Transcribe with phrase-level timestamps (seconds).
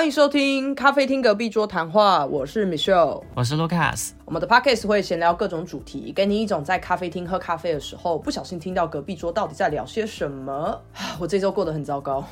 [0.00, 4.12] 欢迎收听咖啡厅隔壁桌谈话，我是 Michelle，我是 Lucas。
[4.24, 10.80] 我们的 Podcast 会闲聊各种主题，给你一种在咖啡厅喝咖啡的时候不小心听到隔壁桌到底在聊些什么。
[11.20, 12.24] 我这周过得很糟糕。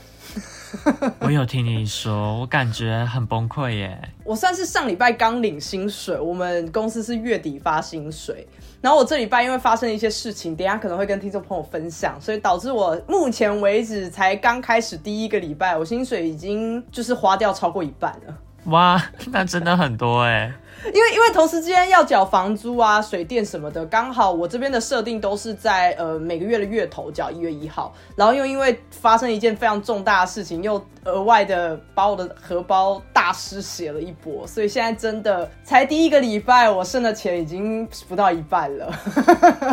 [1.21, 4.00] 我有听你说，我感觉很崩溃耶。
[4.25, 8.49] 我算是上礼拜刚领薪水，我们公司是月底发薪水，
[8.81, 18.39] 然后我这礼拜因为发生了一些事情，等下可能会跟听众朋友分享，所以导致我目前为止才刚开始第一个礼拜，我薪水已经就是花掉超过一半了。
[18.67, 20.53] 哇，那真的很多哎。
[20.87, 38.92] 因为因为同时之间要缴房租啊、水电什么的，刚好我这边的设定都是在呃每个月的月头缴一月一号，然后又因为发生一件非常重大的事情，又额外的把我的荷包大失血了一波，所以现在真的才第一个礼拜，我剩的钱已经不到一半了。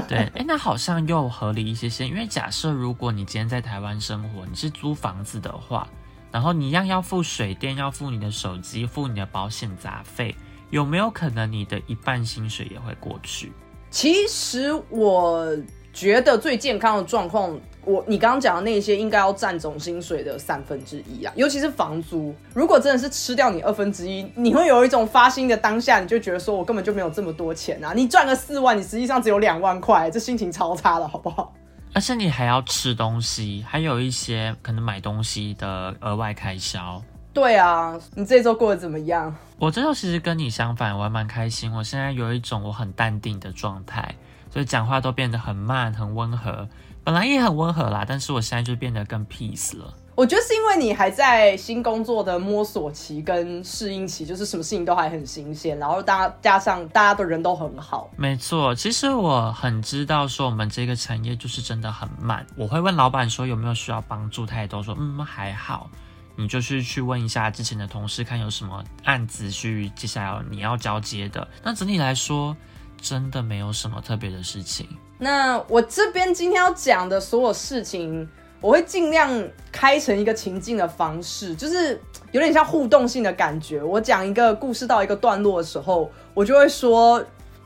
[0.08, 5.88] 对，哎，那好像又合理一些些，因为假设如果你今天在台湾生活，你是租房子的话，
[6.32, 10.36] 然后你一样要付水电，要付你的手机，付你的保险杂费。
[10.70, 13.52] 有没有可能你的一半薪水也会过去？
[13.90, 15.48] 其实我
[15.94, 22.36] 觉得最健康的状况，我你刚刚讲的那些应该要占总薪水的三分之一啊，尤其是房租。
[22.54, 27.94] 如果真的是吃掉你二分之一，你会有一种发薪的当下，你就觉得说我根本就没有这么多钱啊！
[27.94, 31.54] 你赚个四万，你实际上只有两万块，这心情超差的好不好？
[31.94, 37.02] 而且你还要吃东西，还有一些可能买东西的额外开销。
[37.36, 39.36] 对啊，你这周过得怎么样？
[39.60, 41.70] 我这周其实跟你相反，我还蛮开心。
[41.70, 44.16] 我现在有一种我很淡定的状态，
[44.50, 46.66] 所以讲话都变得很慢、很温和。
[47.04, 49.94] 本来也很温和啦，但是我现在就变得更 peace 了。
[50.16, 58.10] 我觉得是因为你还在新工作的摸索期跟适应期，就是什么事情都还很新鲜，然后大家加上大家的人都很好。
[58.16, 62.48] 没错，其实我很知道说我们这个产业就是真的很慢。
[62.56, 65.90] 我会问老板说有没有需要帮助，他也都说嗯还好。
[66.36, 71.48] 你就是去问一下之前的同事，看有什么案子去接下来你要交接的。
[71.64, 72.56] 那整体来说，
[73.02, 74.88] 真的没有什么特别的事情。
[75.18, 78.28] 那我这边今天要讲的所有事情，
[78.60, 79.32] 我会尽量
[79.72, 82.02] 开成一个情境的方式，就是
[82.32, 83.82] 有点像互动性的感觉。
[83.82, 87.26] 我讲一个故事到一个段落的时候，我就会说。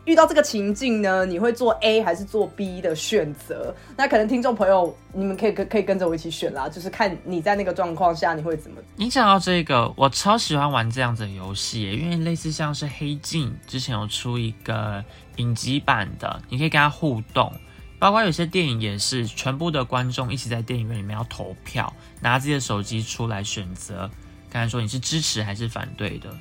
[0.10, 3.72] 遇到这个情境呢，你会做 A 还是做 B 的选择？
[3.96, 8.82] 那可能听众朋友，你们可以跟可以跟着我一起选啦，就是看你在那个状况下你会怎么。
[8.96, 15.04] 你讲到这个，我超喜欢玩这样子的游戏，因为类似像是黑镜之前有出一个
[15.36, 17.54] 影集版的，你可以跟他互动，
[18.00, 24.10] 包括有些电影也是全部的观众一起在电影院里面要投票，拿自己的手机出来选择，
[24.50, 26.34] 刚才说你是支持还是反对的。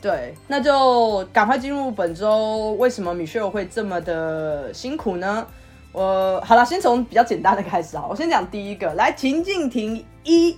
[0.00, 2.72] 对，那就赶快进入本周。
[2.78, 5.44] 为什么米歇尔会这么的辛苦呢？
[5.90, 8.06] 我好了，先从比较简单的开始啊。
[8.08, 10.56] 我先讲第一个，来情境题一，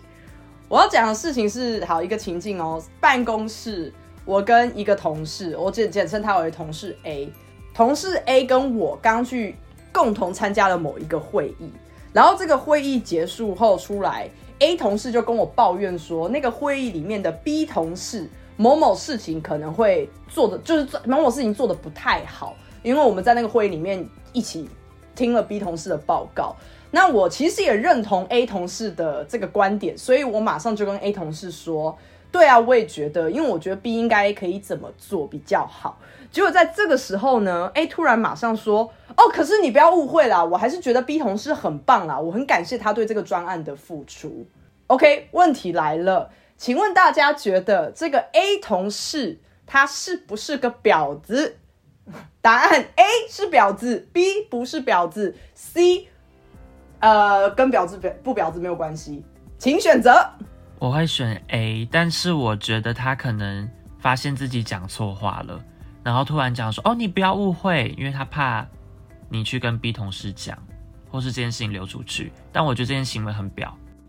[0.69, 2.83] 我要讲的事情是好一个情境哦。
[3.01, 3.91] 办公室，
[4.27, 7.33] 我跟一个同事，我简简称他为同事 A。
[7.73, 9.55] 同事 A 跟我刚去
[9.93, 11.71] 共同参加了某一个会议，
[12.13, 14.29] 然后这个会议结束后出来
[14.59, 18.29] ，A 同事就跟我抱怨说，那个会议里面的 B 同事。
[18.59, 24.69] 某某事情可能会做的就是某某事情做的不太好，因为我们在那个会议里面一起
[25.15, 26.55] 听了 B 同事的报告。
[26.91, 31.97] 那我其实也认同 A 同事的这个观点，所以我马上就跟 A 同事说
[32.33, 35.99] ：“对啊，我也觉得，因为我觉得 B 应该可以怎么做比较好。”
[36.33, 44.47] 结果在这个时候呢，A 突然马上说：“哦，可是你不要误会啦，我还是觉得 B 同事很棒啦，我很感谢他对这个专案的付出。
[44.89, 46.31] ”OK，问题来了。
[46.59, 51.57] 请问大家觉得这个 A 同事他是不是个婊子？
[52.43, 56.09] 答案 A 是婊子，B 不是婊子，C
[57.01, 59.25] 呃跟婊子不婊子没有关系，
[59.59, 60.29] 请选择。
[60.79, 63.69] 我会选 A，但是我觉得他可能
[63.99, 65.63] 发现自己讲错话了，
[66.03, 68.67] 然后突然讲说：“哦，你不要误会，因为他怕
[69.29, 70.57] 你去跟 B 同事讲，
[71.11, 73.69] 或是这件事情流出去。”但我觉得这件行为很婊。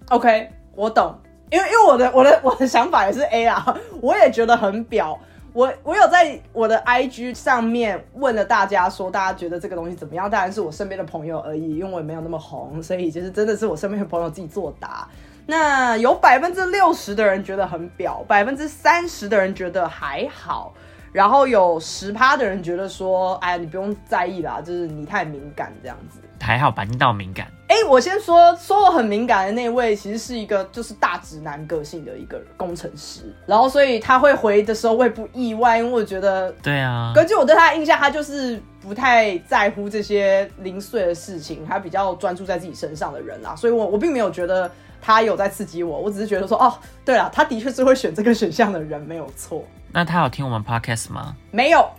[0.09, 1.19] OK，我懂。
[1.51, 5.19] 因为因为我的我的我的想法也是 A 啊，我也觉得很表。
[5.51, 10.29] 我我有在我的 IG 上面问了大家说，大家觉得这个东西怎么样？
[10.29, 15.07] 当然是我身边的朋友而已，因为我也没有那么红，所以就是真的是我身边的朋友自己作答。
[15.47, 20.71] 那有百分之六十的人觉得很表，百分之三十的人觉得还好，
[21.11, 26.19] 然后有十趴的人觉得说，哎呀，你不用在意啦，就是你太敏感这样子。
[26.39, 27.47] 还好吧，你到敏感。
[27.67, 44.69] 哎，我先说说我很敏感的那位，其实是一个就是大直男个性的一个工程师，然后所以他会回的时候，我也不意外，因为我觉得，对啊，根据我对他的印象，他就是不太在乎这些零碎的事情，他比较专注在自己身上的人啦，所以我我并没有觉得
[44.99, 46.73] 他有在刺激我，我只是觉得说，哦，
[47.05, 49.63] 对了，他的确是会选这个选项的人，没有错。
[49.91, 51.35] 那他有听我们 podcast 吗？
[51.51, 51.89] 没有，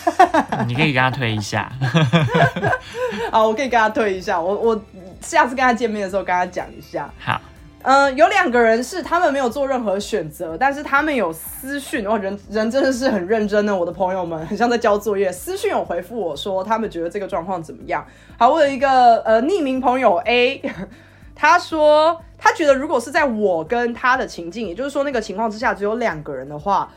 [0.66, 1.70] 你可以跟他推一下。
[3.30, 4.40] 好，我可以跟他推一下。
[4.40, 4.82] 我我
[5.20, 7.10] 下次跟他见面的时候跟他讲一下。
[7.18, 7.38] 好，
[7.82, 15.30] 嗯，有两个人是他们没有做任何选择，但是他们有私讯，哇，人人真的是很认真的，我的朋友们很像在交作业。
[15.30, 18.02] 私讯有回复我说他们觉得这个状况怎么样。
[18.38, 20.62] 好，我有一个呃匿名朋友 A，
[21.36, 26.90] 他说他觉得如果是在我跟他的情境，也就是说那个情况之下只有两个人的话。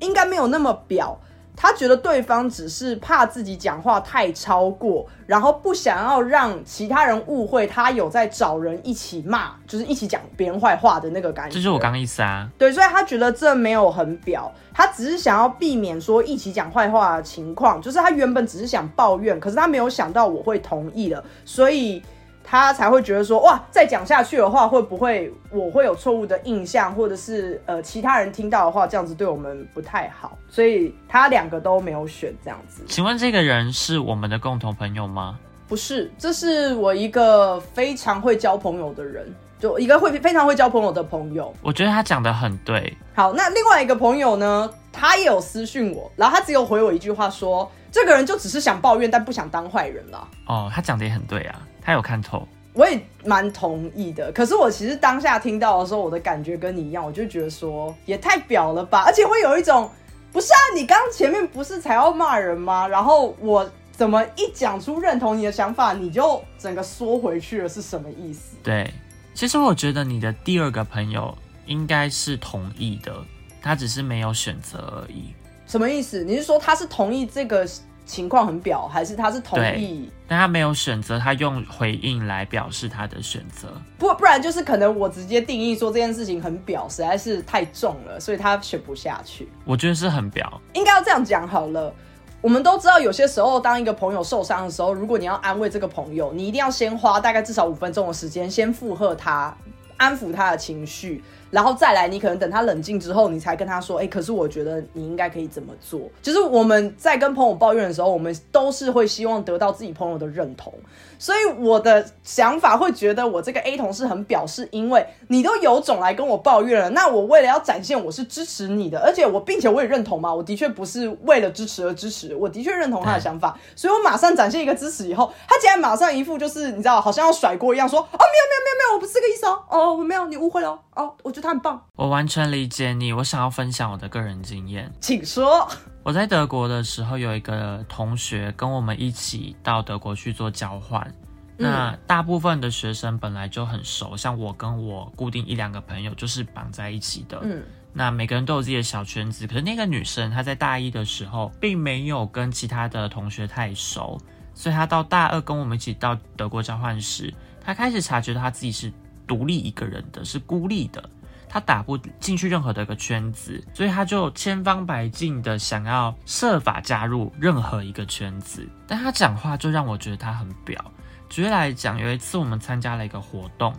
[0.00, 1.18] 应该没有那么表，
[1.56, 11.54] 他觉得对方只是怕自己讲话太超过，然后不想要让其他人误会他有在找人一起骂，就是一起讲别人坏话的那个感觉。
[11.54, 12.48] 这就是我刚刚意思啊。
[12.58, 22.02] 对，所以他觉得这没有很表，他只是想要避免说一起讲坏话的情况，就是他原本只是想抱怨，可是他没有想到我会同意了，所以。
[22.48, 32.84] 他才会觉得说哇，再讲下去的话，会不会我会有错误的印象，或者是呃其他人听到的话，这样子对我们不太好，所以他两个都没有选这样子。
[32.86, 35.36] 请问这个人是我们的共同朋友吗？
[35.66, 41.52] 不是，这是我一个非常会交朋友的人，就一个会非常会交朋友的朋友。
[41.60, 42.96] 我觉得他讲的很对。
[43.16, 50.28] 好，那另外一个朋友呢，他也有私讯我，然后他只有回我一句话说，这个人就只是想抱怨，但不想当坏人了。
[50.46, 51.60] 哦，他讲的也很对啊。
[51.86, 54.32] 他有看透，我也蛮同意的。
[54.32, 59.88] 可是我其实当下听到的时候，我的感觉跟你一样，我就觉得说也太表了吧，而且会有一种
[60.32, 62.88] 不是啊，你刚前面不是才要骂人吗？
[62.88, 68.56] 然后我怎么一讲出认同你的想法，你就整个缩回去了，是什么意思？
[68.64, 68.92] 对，
[69.32, 71.32] 其实我觉得你的第二个朋友
[71.66, 73.14] 应该是同意的，
[73.62, 75.32] 他只是没有选择而已。
[75.68, 76.24] 什么意思？
[76.24, 77.64] 你是说他是同意这个？
[78.06, 80.08] 情况很表，还是他是同意？
[80.28, 83.68] 但他没有选择，他用回应来表示他的选择。
[83.98, 89.48] 不不然就是可能我直接定义说这件事情很表，实在是太重了，所以他选不下去。
[89.64, 91.92] 我觉得是很表，应该要这样讲好了。
[92.40, 99.56] 我们都知道，有些时候当一个朋友受伤的时候，如果你要安慰这个朋友，你一定要先花大概至少五分钟的时间，先附和他，
[99.96, 101.24] 安抚他的情绪。
[101.56, 110.70] 然后再来，你可能等他冷静之后，你才跟他说：“哎，可是我觉得你应该可以怎么做。”就是我们在跟朋友抱怨的时候，我们都是会希望得到自己朋友的认同。
[111.18, 135.68] 所以我的想法会觉得我这个 A 同事很表示，因为你都有种来跟我抱怨了，那我为了要展现我是支持你的，而且我并且我也认同嘛，我的确不是为了支持而支持，我的确认同他的想法，所以我马上展现一个支持以后，他竟然马上一副就是你知道好像要甩锅一样说：“哦，没有没有没有没有，我不是这个意思哦，哦我没有，你误会了哦，我觉得他很棒。”我完全理解你，我想要分享我的个人经验，请说。
[136.02, 141.14] 我在德国的时候，有一个同学跟我们一起到德国去做交换。
[141.58, 147.40] 那大部分的学生本来就很熟，像我跟我固定一两个朋友就是绑在一起的。
[147.42, 147.62] 嗯，
[147.94, 149.46] 那每个人都有自己的小圈子。
[149.46, 154.20] 可是那个女生她在大一的时候并没有跟其他的同学太熟，
[154.52, 157.32] 所以她到大二跟我们一起到德国交换时，
[157.64, 158.92] 她开始察觉到她自己是
[159.26, 161.02] 独立一个人的，是孤立的。
[161.48, 168.68] 他打不进去任何的一个圈子，所以他就千方百计的想要设法加入任何一个圈子。
[168.86, 170.84] 但他讲话就让我觉得他很表。
[171.28, 173.72] 举例来讲，有一次我们参加了一个活动，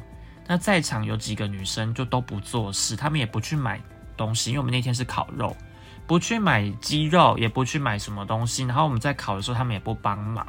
[0.47, 3.79] 那在场有几个女生就都不做事，她们也不去买
[4.15, 5.55] 东西，因为我们那天是烤肉，
[6.07, 8.63] 不去买鸡肉，也不去买什么东西。
[8.63, 10.47] 然后我们在烤的时候，她们也不帮忙。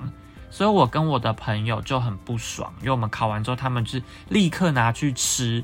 [0.50, 5.62] 所以我跟我的朋友就很不爽，因为我们烤完之后，他们是立刻拿去吃，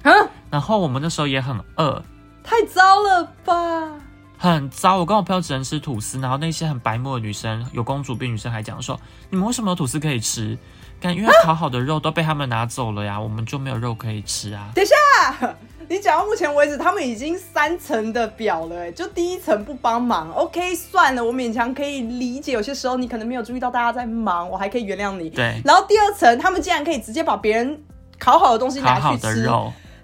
[0.51, 2.03] 然后我们那时候也很饿，
[2.43, 3.91] 太糟了吧，
[4.39, 4.99] 很糟。
[4.99, 8.99] 我跟我朋友只能吃吐司，然后那些很白目的女生，有公主病女生还讲说，
[9.31, 10.57] 你们为什么有吐司可以吃？
[11.03, 14.71] 因为烤好的肉都被他们拿走了呀，我们就没有肉可以吃啊。
[14.75, 15.55] 等一下。
[15.87, 22.53] 你讲到目前为止，他们已经三层的表了，哎，就第一层不帮忙，OK，算了，我勉强可以理解。
[22.53, 25.29] 有些时候你可能没有注意到大家在忙，我还可以原谅你。
[25.29, 25.61] 对。
[25.63, 27.79] 然后第二层，他们竟然可以直接把别人
[28.19, 29.47] 烤好的东西拿去吃，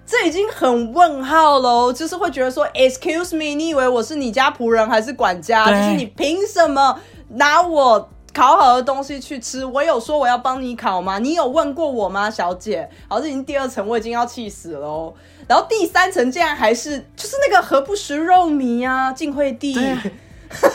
[0.05, 1.91] 这已经很问号喽。
[1.91, 5.65] 就是会觉得说，Excuse me，你以为我是你家仆人还是管家？
[5.65, 9.65] 就是你凭什么拿我烤好的东西去吃？
[9.65, 11.19] 我有说我要帮你烤吗？
[11.19, 12.89] 你有问过我吗，小姐？
[13.07, 15.13] 好，这已经第二层，我已经要气死了。
[15.47, 19.77] 然后第三层竟然还是就是那个何不食肉糜啊，晋惠帝，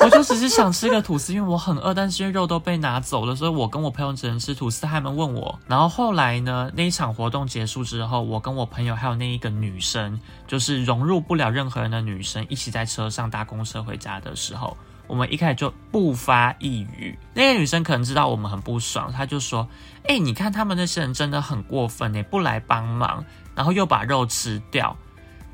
[0.00, 4.86] 我就只是想吃个吐司，因为我很饿，但是因为肉都被拿走了，所以我跟我朋友只能吃吐司。
[4.86, 17.18] 他们问我，然后后来呢，那一场活动结束之后，我跟我朋友还有那一个女生，就是融入不了任何人的女生，一起在车上搭公车回家的时候，我们一开始就不发一语。
[17.34, 19.68] 那个女生可能知道我们很不爽，她就说
[20.08, 24.96] ：“哎、你看他们那些人真的很过分呢，不来帮忙，然后又把肉吃掉。”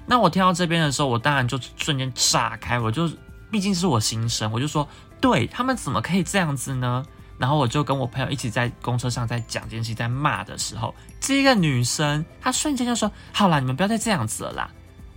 [0.07, 3.11] 那我听到这边的时候，我当然就瞬间炸开，我就
[3.51, 4.89] 毕竟是我心声，我就说，
[5.21, 7.05] 对他们怎么可以这样子呢？
[7.39, 14.71] 然后我就跟我朋友一起在公车上在讲这件事，在骂的时候，这个女生她瞬间就说：“好啦，你们不要再这样子了啦，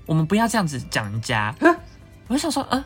[0.05, 1.53] 我们不要这样子讲人家。”
[2.27, 2.83] 我就想说，嗯，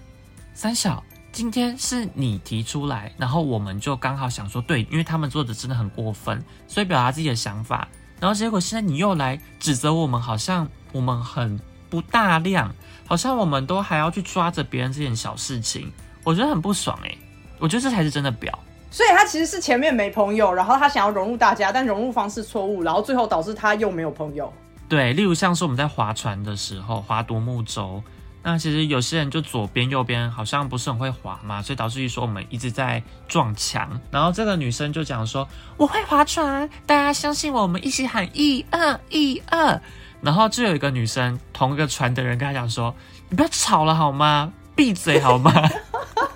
[0.53, 1.01] 三小，
[1.39, 7.87] 今天是你提出来，然后我们就刚好想说，对，因为他们做的真的很过分，所以表达自己的想法。
[8.19, 11.57] 然后结果现在你又来指责我们，好像我们很
[11.89, 12.75] 不大量，
[13.07, 15.89] 好像我们都还要去抓着别人这件小事情，
[16.25, 17.17] 我觉得很不爽诶、
[17.57, 18.59] 我觉得这才是真的表。
[18.91, 24.51] 所以他其实是前面没朋友，然后他想要融入大家，但融入方式错误，然后最后导致他又没有朋友。
[24.89, 28.03] 对，例如像是我们在划船的时候，划独木舟，
[28.41, 33.99] 那其实有些人就左边右边好像不是很会划嘛，所以导致于说我们一直在撞墙。
[34.09, 39.81] 然后这个女生就讲说：“我会划船，大家相信我，我们一起喊一二一二。”
[40.21, 42.95] 然后就有一个女生，同一个船的人跟她讲说
[43.29, 44.51] ：“你不要吵了好吗？
[44.75, 45.51] 闭嘴好吗？”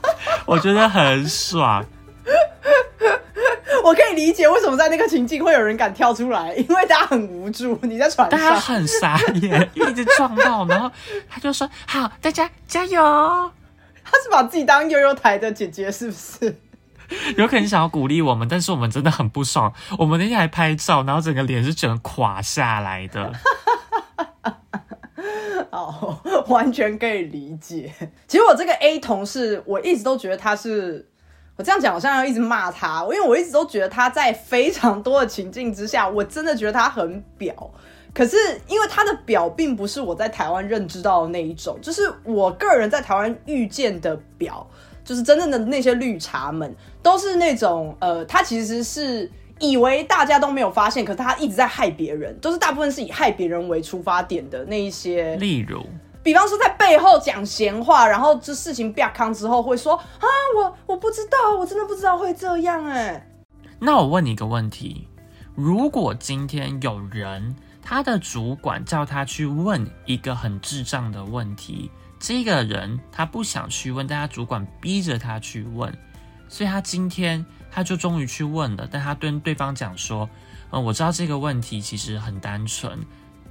[0.46, 1.86] 我觉得很爽。
[3.84, 8.56] 我可以理解为什么在那个情境会有人敢跳出来，因为大家很无助，你在船大家。
[8.56, 10.90] 很傻眼，一直撞到，然后
[11.30, 13.02] 他就说：“好，大家加油。”
[14.06, 16.56] 他是把自己当悠悠台的姐姐，是不是？
[17.38, 19.74] 有可能想要鼓励我们，但是我们真的很不爽。
[20.00, 23.34] 我们那天还拍照，然后整个脸是整个垮下来的。
[25.72, 27.92] 哦，完全可以理解。
[28.28, 31.08] 其实我这个 A 同事，我一直都觉得他是，
[31.56, 37.54] 我这样讲好像要一直骂他，因为我一直都觉得他在非常多的情境之下，我真的觉得他很表。
[38.14, 44.66] 可是因为他的表并不是我在台湾认知到的那一种，就是我个人在台湾遇见的表，
[45.04, 49.28] 就是真正的那些绿茶们，都是那种呃，他其实是
[49.60, 55.84] 以为大家都没有发现，可是他一直在害别人，都是大部分是以害别人为出发点的那一些例如，
[56.24, 60.26] 比方说在背后讲闲话，然后这事情变康之后会说啊，
[60.56, 63.30] 我我不知道，我真的不知道会这样哎、
[63.78, 65.08] 那我问你一个问题：
[65.54, 75.94] 如果今天有人他的主管叫他去问一个很智障的问题，这个人他不想去问，但他主管逼着他去问，
[76.48, 80.30] 所以他今天他就终于去问了，但他跟对方讲说
[80.72, 82.98] ：“嗯，我知道这个问题其实很单纯，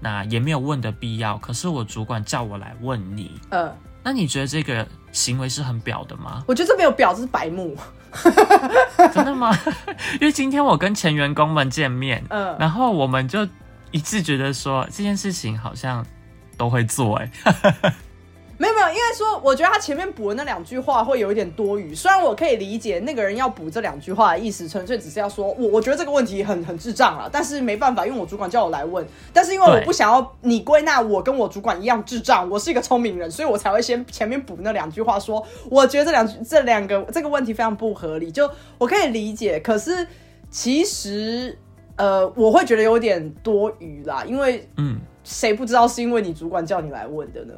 [0.02, 6.42] 那也没有问的必要，可是我主管叫我来问你，呃，那你觉得这个行为是很表的吗？
[6.48, 7.76] 我觉得这没有表，这是白目。
[9.14, 9.56] 真的吗？
[10.20, 13.46] 因为今天我跟前员工们见面，嗯然后我们就
[13.92, 16.04] 一致觉得说这件事情好像
[16.56, 17.30] 都会做、欸，
[18.62, 21.92] 没有没有，因为说我觉得他前面补的那两句话会有一点多余。
[21.92, 40.06] 虽然我可以理解那个人要补这两句话的意思，纯粹只是要说我我觉得这个问题很很智障了，但是没办法，因为我主管叫我来问，但是因为我不想要你归纳我跟我主管一样智障，我是一个聪明人，所以我才会先前面补那两句话说，我觉得这两这两个这个问题非常不合理，就我可以理解，可是
[40.52, 41.58] 其实
[41.96, 47.54] 呃我会觉得有点多余啦，因为嗯，谁不知道是因为你主管叫你来问的呢？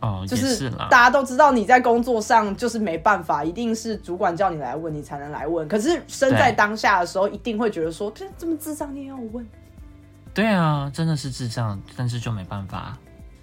[0.00, 5.68] 哦，就是，大家都知道你在工作上就是没办法，一定是主管叫你来问，你才能来问。
[5.68, 9.46] 可是身在当下的时候，一定会觉得说，这这么智障你也要问。
[10.32, 12.96] 对啊，真的是智障，但是就没办法，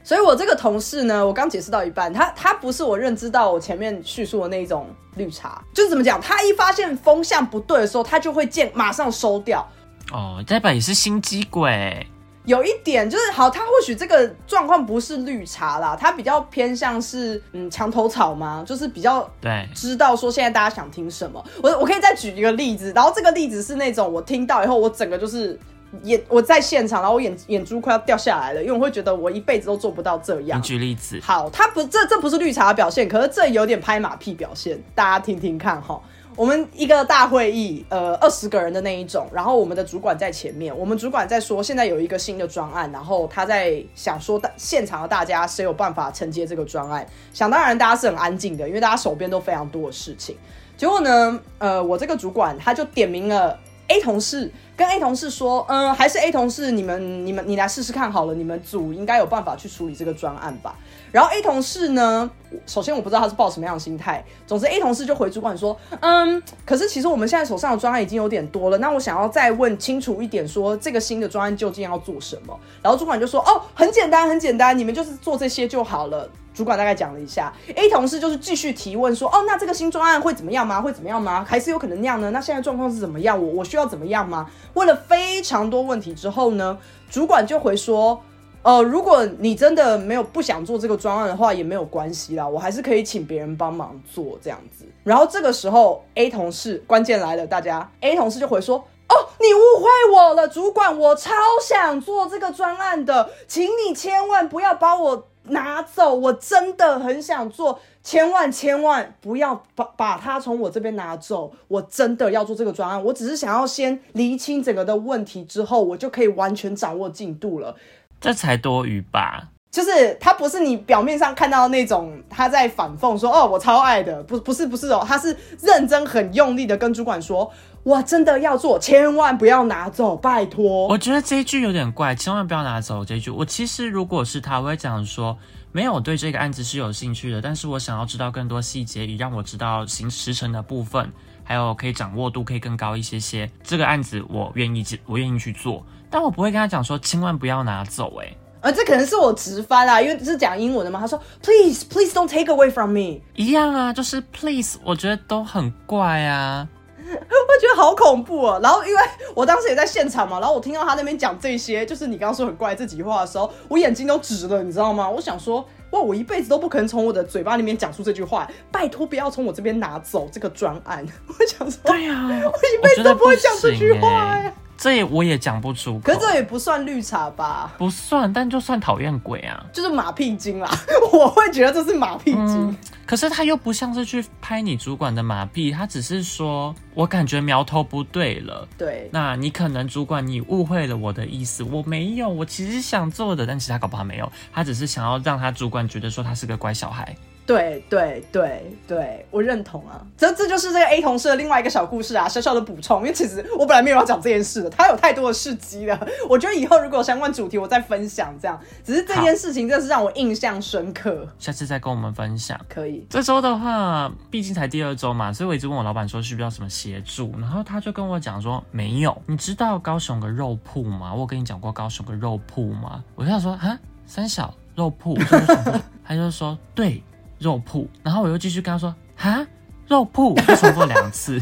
[0.04, 9.68] 所以我这个同事呢，我刚解释到一半，他他不是我认知到我前面叙述的那一种绿茶，就是怎么讲，他一发现风向不对的时候，他就会见马上收掉。
[10.12, 12.08] 哦，代表也是心机鬼，
[12.48, 21.44] 有一点就是好，他或许这个状况不是绿茶啦，他比较偏向是嗯墙头草嘛，就是比较对，知道说现在大家想听什么。
[21.62, 25.60] 我我可以再举一个例子，然后这个例子是那种我听到以后，我整个就是
[26.04, 30.64] 眼我在现场，然后我眼眼珠快要掉下来了，因为我会觉得我一辈子都做不到这样你。
[30.64, 36.02] 举例子，好，他不这这不是绿茶的表现，可是这有点拍马屁表现，大家听听看哈。
[36.38, 47.04] 我们一个大会议，呃，二十个人的那一种，然后我们的主管在前面，我们主管在说现在有一个新的专案，然后他在想说大现场的大家谁有办法承接这个专案。
[47.34, 50.38] 想当然大家是很安静的，因为大家手边都非常多的事情。
[50.78, 60.76] 结果呢，呃，我这个主管他就点名了 A 同事跟 A 同事说，嗯，还是 A 同事，你们你们你来试试看好了，你们组应该有办法去处理这个专案吧。
[61.12, 62.30] 然后 A 同事呢，
[62.66, 72.60] 首先我不知道他是抱什么样的心态，总之 A 同事就回主管说，嗯，可是其实我们现在手上的专案已经有点多了，那我想要再问清楚一点，说这个新的专案究竟要做什么。
[72.82, 76.30] 然后主管就说，哦，很简单，很简单，你们就是做这些就好了。
[76.58, 80.82] 主管大概讲了一下，A 同事就是继续提问说：“哦，那这个新专案会怎么样吗？
[80.82, 81.46] 会怎么样吗？
[81.48, 82.32] 还是有可能那样呢？
[82.32, 83.40] 那现在状况是怎么样？
[83.40, 86.76] 我我需要怎么样吗？”问了非常多问题之后呢，
[87.12, 88.20] 主管就回说
[88.64, 98.78] ：“呃，如果你真的没有不想做这个专案的话，也没有关系啦，我还是可以请别人帮忙做这样子。”然后这个时候，A 同事关键来了，大家 A 同事就回说
[99.10, 101.32] ：“哦，你误会我了，主管，我超
[101.64, 106.14] 想做这个专案的，请你千万不要把我。”拿走！
[106.14, 111.52] 我真的很想做，千万千万不要把把它从我这边拿走。
[111.68, 117.76] 我真的要做这个专案，我只是想要先厘清整个的问题之后，我就可以完全掌握进度了。
[118.20, 119.50] 这才多余吧？
[119.70, 127.52] 就是他不是你表面上看到那种他在反讽说哦我超爱的，不不是不是哦，他是认真很用力的跟主管说。
[127.88, 130.90] 我真的要做，千万不要拿走，拜托。
[130.90, 133.32] 我觉得这一句有点怪，千万不要拿走这一句。
[133.32, 135.38] 我其实如果是他，我会讲说，
[135.72, 141.10] 没有对这个案子是有兴趣的，但是我想要知道更多细节，以让我知道行时程的部分，
[141.46, 143.50] 还有可以掌握度可以更高一些些。
[143.64, 148.14] 这个案子我愿意，我愿意去做，但我不会跟他讲说千万不要拿走。
[148.18, 151.00] 哎，啊，这可能是我直翻啦，因为是讲英文的嘛。
[151.00, 153.22] 他说，Please, please don't take away from me。
[153.38, 156.68] 一样啊，就是 Please，我觉得都很怪啊。
[157.14, 158.60] 我觉得好恐怖哦。
[158.62, 159.02] 然后因为
[159.34, 165.10] 我当时也在现场嘛，然后我听到他那边讲这些，就是你刚刚说很怪这几句话的时候，我眼睛都直了，你知道吗？
[165.10, 171.06] 我想说，哇，我一辈子都不可能从我的嘴巴里面讲出这句话，拜托不要从我这边拿走这个专案。
[171.28, 174.42] 我想说，对呀，我一辈子都不会讲这句话。
[174.78, 177.74] 这也我也讲不出，可这也不算绿茶吧？
[177.78, 180.70] 不算，但就算讨厌鬼啊，就是马屁精啦。
[181.12, 188.68] 我会觉得这是马屁精，可是他又不像是去拍你主管的马屁，他只是说我感觉苗头不对了。
[188.78, 197.16] 对，那你可能主管你误会了我的意思，我没有，我其实想做的，但其他搞不好没有，他只是想要让他主管觉得说他是个乖小孩。
[197.48, 203.00] 对对对对，我认同啊，这这就是这个 A 同事的另外一个小故事啊，小小的补充。
[203.00, 206.08] 因为其实我本来没有要讲这件事的，他有太多的事迹了。
[206.30, 208.36] 我觉得以后如果有相关主题，我再分享。
[208.42, 211.26] 这样，只是这件事情真的是让我印象深刻。
[211.40, 213.08] 下次再跟我们分享，可以。
[213.10, 219.22] 这周的话，毕竟才第二周嘛，所以我一直问我老板说需不需要什么协助，然后他就跟我讲说没有。
[219.26, 221.14] 你知道高雄的肉铺吗？
[221.14, 223.02] 我跟你讲过高雄的肉铺吗？
[223.16, 225.18] 我就想说啊，三小肉铺，
[226.04, 227.02] 他就说对。
[227.40, 229.46] 肉铺，然后我又继续跟他说：“哈，
[229.88, 231.42] 肉铺。”又重复两次。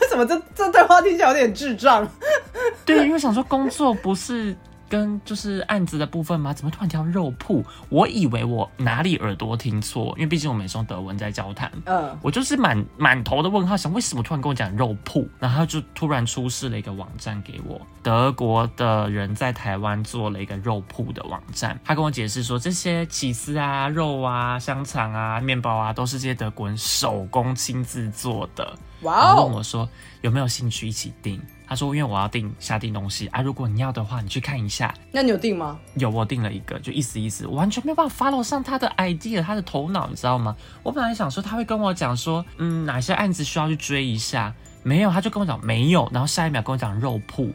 [0.00, 2.06] 为什么这这对话听起来有点智障？
[2.84, 4.56] 对，因为想说工作不是。
[4.90, 6.52] 跟就是案子的部分吗？
[6.52, 7.64] 怎么突然跳肉铺？
[7.88, 11.70] 我以为我哪里耳朵听错，因为毕竟我们是用德文在交谈。
[11.86, 15.26] 嗯，我就是满满头的问号，想为什么突然跟我讲肉铺？
[15.38, 21.78] 然后就突然出示了一个网站给我，德国的人在台湾做了一个肉铺的网站。
[21.84, 28.76] 他跟我解释说，这些起司啊、肉啊、香肠啊、面包啊，都是这些德国人手工亲自做的。
[29.02, 29.44] 哇哦！
[29.44, 29.88] 问我说
[30.20, 31.40] 有没有兴趣一起订？
[31.70, 34.92] 他说：“因为我要订下订东西啊，如果你要的话，你去看一下。
[35.12, 35.78] 那你有订吗？
[35.94, 40.56] 有，我订了一个，就意思意思，完全没有办法 follow 上他的 idea，他的头脑，你知道吗？
[40.82, 44.52] 我本来想说他会跟我讲说，嗯，哪些案子需要去追一下，
[44.82, 47.48] 没有，他就跟我讲没有，然后下一秒跟我讲肉铺，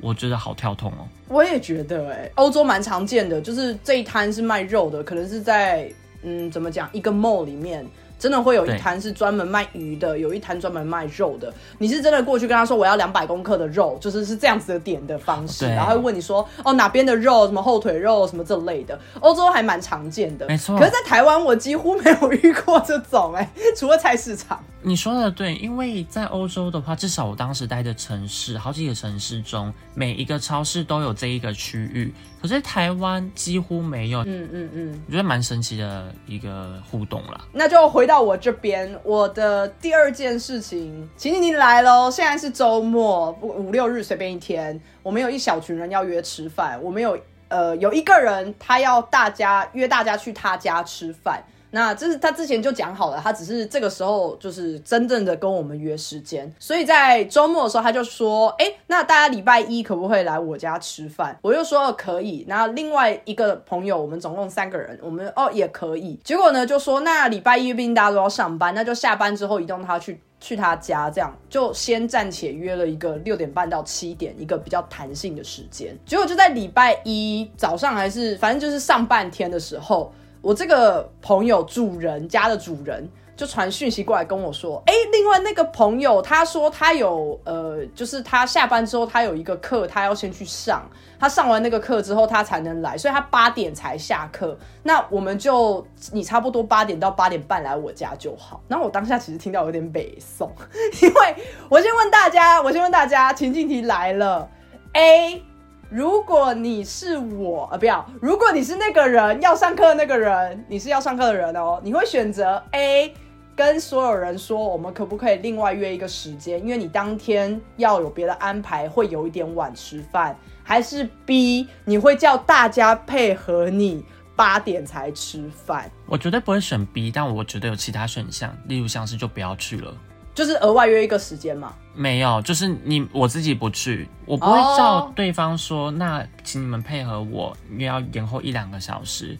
[0.00, 1.06] 我觉得好跳痛哦。
[1.28, 7.86] 我也觉得，哎，欧洲蛮常见的，就是这一摊是卖肉的，可能是在嗯，怎么讲，一个 mall 里面。”
[8.18, 11.52] 真的会有一摊是专门卖鱼的，有一摊专门卖肉的。
[11.78, 18.98] 你是真的过去跟他说我要两百公克的肉，就是是这样子的点的方式，然后会问你说哦哪边的肉，什么后腿肉什么这类的。
[19.20, 20.76] 欧洲还蛮常见的，没错。
[20.78, 24.62] 可是，在台湾我几乎没有遇过这种，哎，除了菜市场。
[24.80, 32.14] 你说的对，因为在欧洲的话，至少我当时待的城市，好几个城市中，每一个超市都有这一个区域。
[32.40, 37.40] 可是台湾几乎没有，嗯嗯嗯，我觉得蛮神奇的一个互动啦。
[37.52, 42.10] 那就回到我这边，我的第二件事情，请你来喽。
[42.10, 51.42] 现在是周末，五六日随便一天，我们有一小群人要约吃饭，我们有呃有一个人他要大家约大家去他家吃饭。
[51.70, 61.38] 那这是他之前就讲好了，他只是这个时候就是真正的跟我们约时间，所以在周末的时候他就说，哎，那大家礼拜一可不可以来我家吃饭？
[61.42, 62.44] 我就说可以。
[62.48, 66.18] 然后另外一个朋友，我们总共三个人，我们哦也可以。
[66.24, 75.96] 结果呢就说，那礼拜一毕竟大家都要上班，那就下班之后移动他去去他家，这样就先暂且约了一个六点半到七点一个比较弹性的时间。
[76.06, 83.08] 结果就在礼拜一早上还是反正就是上半天的时候，我这个朋友主人家的主人。
[83.38, 90.82] 就传讯息过来跟我说，哎，另外那个朋友他说他有呃，就是他下班之后他有一个课，他要先去上，
[91.20, 94.58] 他上完那个课之后他才能来，所以他八点才下课。
[94.82, 98.60] 那我们就你差不多八点到八点半来我家就好。
[98.66, 100.52] 然后我当下其实听到有点北宋，
[101.00, 101.36] 因为
[101.68, 104.50] 我先问大家，我先问大家，情境题来了
[104.94, 105.44] ，A，
[105.90, 113.14] 如果你是我啊，不要，如果你是那个人要上课的那个人，你是要上课的人哦，你会选择 A。
[113.56, 116.60] 跟所有人说，我们可不可以另外约一个时间？
[116.60, 120.38] 因为你当天要有别的安排，会有一点晚吃饭。
[120.62, 124.04] 还是 B，你会叫大家配合你
[124.36, 125.90] 八点才吃饭？
[126.06, 129.92] 我绝对不会选 B，但我觉得有其他选项，例如像是就不要去了，
[130.38, 131.74] 就是额外约一个时间嘛？
[131.96, 139.36] 没有，就是你我自己不去，我不会叫对方说，那请你们配合我，因为要延后一两个小时，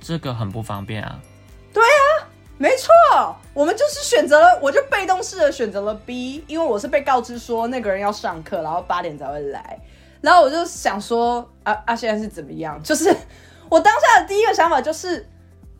[0.00, 1.16] 这个很不方便啊。
[1.72, 2.26] 对啊。
[2.58, 2.92] 没错，
[3.54, 9.78] 我们就是选择了，我就被动式的选择了 B，因为我是被告知说那个人要上课，然后八点才会来，
[10.20, 12.82] 然后我就想说，啊啊，现在是怎么样？
[12.82, 13.16] 就是
[13.68, 15.24] 我当下的第一个想法就是，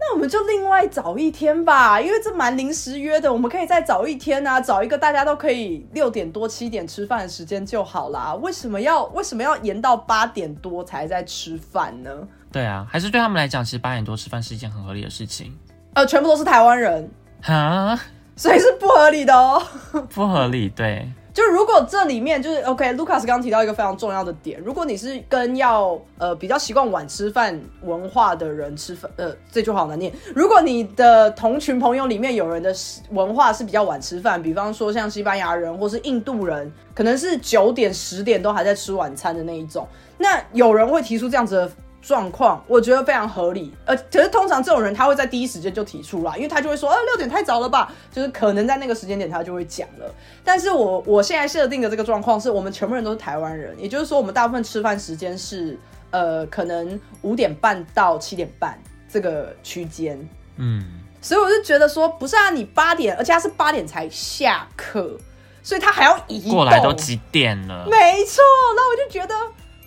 [0.05, 8.35] 那我们就另外找一天吧，因为这蛮临时约的，我们可以再找一天啊，找一个大家都可以六点多七点吃饭的时间就好啦。
[8.43, 12.11] 为什么要为什么要延到八点多才在吃饭呢？
[12.51, 15.57] 对啊，还是对他们来讲，其实八点多吃饭是一件很合理的事情。
[15.95, 17.09] 呃，全部都是台湾人，
[17.41, 17.99] 哈，
[18.35, 19.63] 所以是不合理的哦，
[20.11, 21.09] 不合理，对。
[21.35, 30.13] 就如果这里面就是 OK，Lucas 刚刚提到一个非常重要的点，如果你是跟要呃比较习惯晚吃饭文化的人吃饭，呃，这句话好难念。
[30.35, 32.75] 如果你的同群朋友里面有人的
[33.11, 41.73] 文化是比较晚吃饭，比方说像西班牙人或是印度人，可能是九点十点都还在吃晚餐的那一种，那有人会提出这样子的。
[42.03, 50.13] 状况我觉得非常合理，呃，可是通常这种人他会在第一时间就提出来，因为他就会说，呃，六点太早了吧，就是可能在那个时间点他就会讲了。
[50.43, 55.79] 但是我我现在设定的这个状况是我们全部人都是台湾人，也就是说我们大部分吃饭时间是
[56.11, 58.77] 呃可能五点半到七点半
[59.09, 60.19] 这个区间，
[60.57, 60.85] 嗯，
[61.21, 65.17] 所以我就觉得说，不是啊，你八点，而且他是八点才下课，
[65.63, 67.87] 所以他还要移过来都几点了？
[67.89, 68.43] 没错，
[68.75, 69.35] 那我就觉得。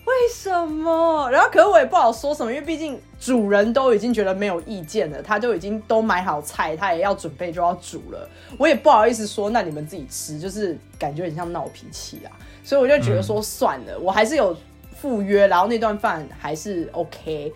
[0.06, 1.30] 为什么？
[1.32, 8.30] 然后可是我也不好说什么，因为毕竟主人都已经觉得没有意见了，他就已经都买好菜，他也要准备就要煮了。
[8.58, 12.32] 我也不好意思说，那你们自己吃，就是感觉很像闹脾气啊。
[12.64, 14.56] 所以我就觉得说算了，我还是有
[14.96, 17.52] 赴约，然后那顿饭还是 OK。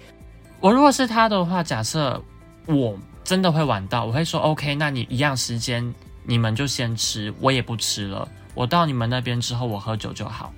[0.59, 2.21] 我如果是他的话，假设
[2.65, 8.27] 我真的会晚到，我会说 OK，那你一样时间，你们就先吃，我也不吃了。
[8.55, 10.51] 我到你们那边之后，我喝酒就好。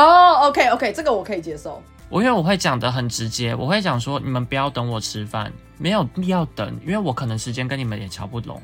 [0.00, 1.82] 哦，OK OK，这个我可以接受。
[2.08, 8.60] 我因为我会讲的很直接，我会讲说你们不要等我吃饭，没有必要等，因为我可能时间跟你们也瞧不拢。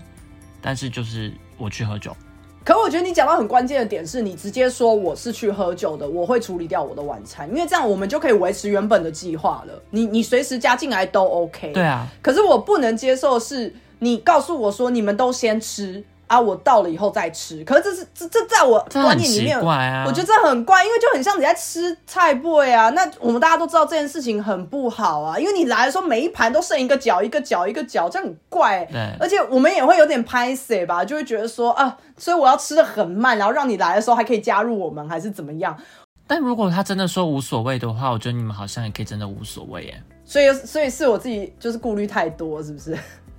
[0.62, 2.16] 但是就是我去喝酒。
[2.64, 9.82] 可我觉得你讲到很关键的点是，你直接说我是去喝酒的，我会处理掉我的晚餐，因为这样我们就可以维持原本的计划了。
[9.90, 11.72] 你你随时加进来都 OK。
[11.72, 12.08] 对啊。
[12.20, 16.02] 可是我不能接受是你告诉我说你们都先吃。
[16.26, 22.90] 啊，我到了以后再吃，可是这是这这在我观念里面，啊我觉得这很怪，因为就很像你在吃菜贝啊。
[22.90, 28.84] 那我们大家都知道这件事情很不好啊，因为你来的时候每一盘都剩一个角一个角一个角，这样很怪。
[28.86, 35.76] 对，而且我们也会有点拍死吧，就会觉得说啊，所以我要吃的很慢，然后让你来的时候还可以加入我们，还是怎么样？
[36.26, 40.02] 但如果他真的说无所谓的话，我觉得你们好像也可以真的无所谓耶。
[40.24, 42.98] 所以，所以是我自己就是顾虑太多，是不是？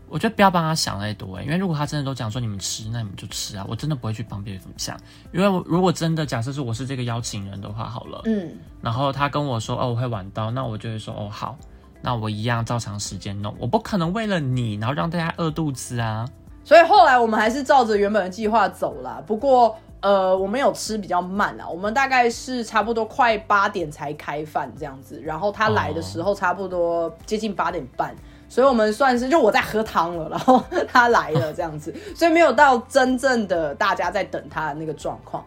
[0.10, 3.65] 我觉得不要帮他想太多哎，因为如果他真的都讲说你们吃，那你们就吃啊。
[3.67, 4.98] 我真的不会去帮别人想，
[5.34, 11.58] 因为如果真的假设是我是这个邀请人的话，好了，嗯，然后他跟我说哦我会晚到，那我就会说哦好，
[12.02, 16.26] 那我一样照常时间弄，我不可能为了你然后让大家饿肚子啊。
[16.63, 28.15] 所以后来我们还是照着原本的计划走了，不过呃我们有吃比较慢啊，我们大概是差不多快八点才开饭这样子，然后他来的时候差不多接近八点半。
[28.50, 35.44] 所以，我们算是就我在喝汤了，然后他来了这样子， 所以没有到真正的大家在等他的那个状况。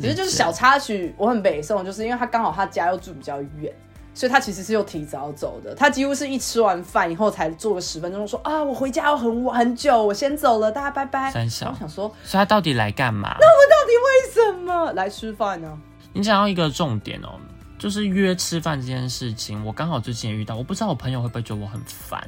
[0.00, 3.72] 只是就是小插曲，我很北宋，就是因为他刚好他家又住比较远，
[4.12, 5.72] 所以他其实是又提早走的。
[5.72, 11.30] 他几乎是一吃完饭以后才坐个十分钟，说啊，我回家要很很久，我先走了，大家拜拜。
[11.34, 13.36] 三小，我想说，所以他到底来干嘛？
[13.38, 15.78] 那我们到底为什么来吃饭呢？
[16.12, 17.38] 你讲到一个重点哦。
[17.84, 22.26] 就是约吃饭这件事情，我刚好最近也遇到，我不知道我朋友会不会觉得我很烦，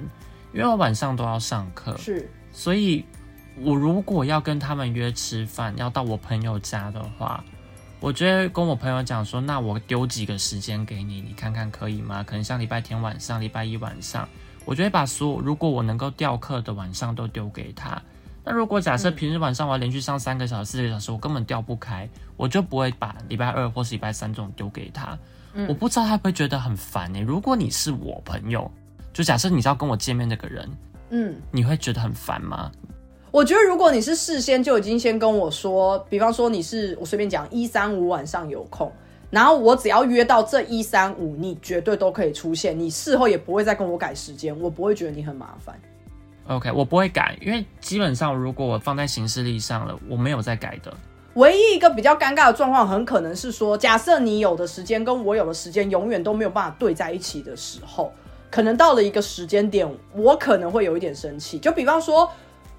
[0.52, 3.02] 因为我晚上都要上课，是，所以
[3.62, 7.42] 我如果要跟他们约吃饭，要到我朋友家的话，
[8.00, 12.22] 我就会跟我朋友讲说，那我丢几个时间给你，你看看可以吗？
[12.22, 14.28] 可能像礼拜天晚上、礼拜一晚上，
[14.66, 17.98] 我就会把所有如果我能够调课的晚上都丢给他。
[18.44, 25.18] 那如果假设平日晚上我要连续上三个小时、四个小时，我根本调不开，我就不会把礼拜二或是礼拜三这种丢给他。
[25.68, 27.20] 我不知道他会不会觉得很烦呢？
[27.20, 28.70] 如果你是我朋友，
[29.12, 30.70] 就假设你是要跟我见面那个人，
[31.10, 32.70] 嗯，你会觉得很烦吗？
[33.30, 38.90] 我觉得如果你是事先就已经先跟我说，比方说你是我随便讲一三五晚上有空，
[39.30, 45.78] 然后我只要约到这一三五，你绝对都可以出现，你事后也不会再跟我改时间，我不会觉得你很麻烦。
[46.46, 50.96] OK，我不会改，因为基本上如果我放在行事历上了，我没有再改的。
[51.36, 58.12] 唯一一个比较尴尬的状况，很可能是说，假设你有的时间跟我有的时间永远都没有办法对在一起的时候，
[58.50, 61.58] 可能到了一个时间点，我可能会有一点生气。
[61.58, 62.30] 就比方说。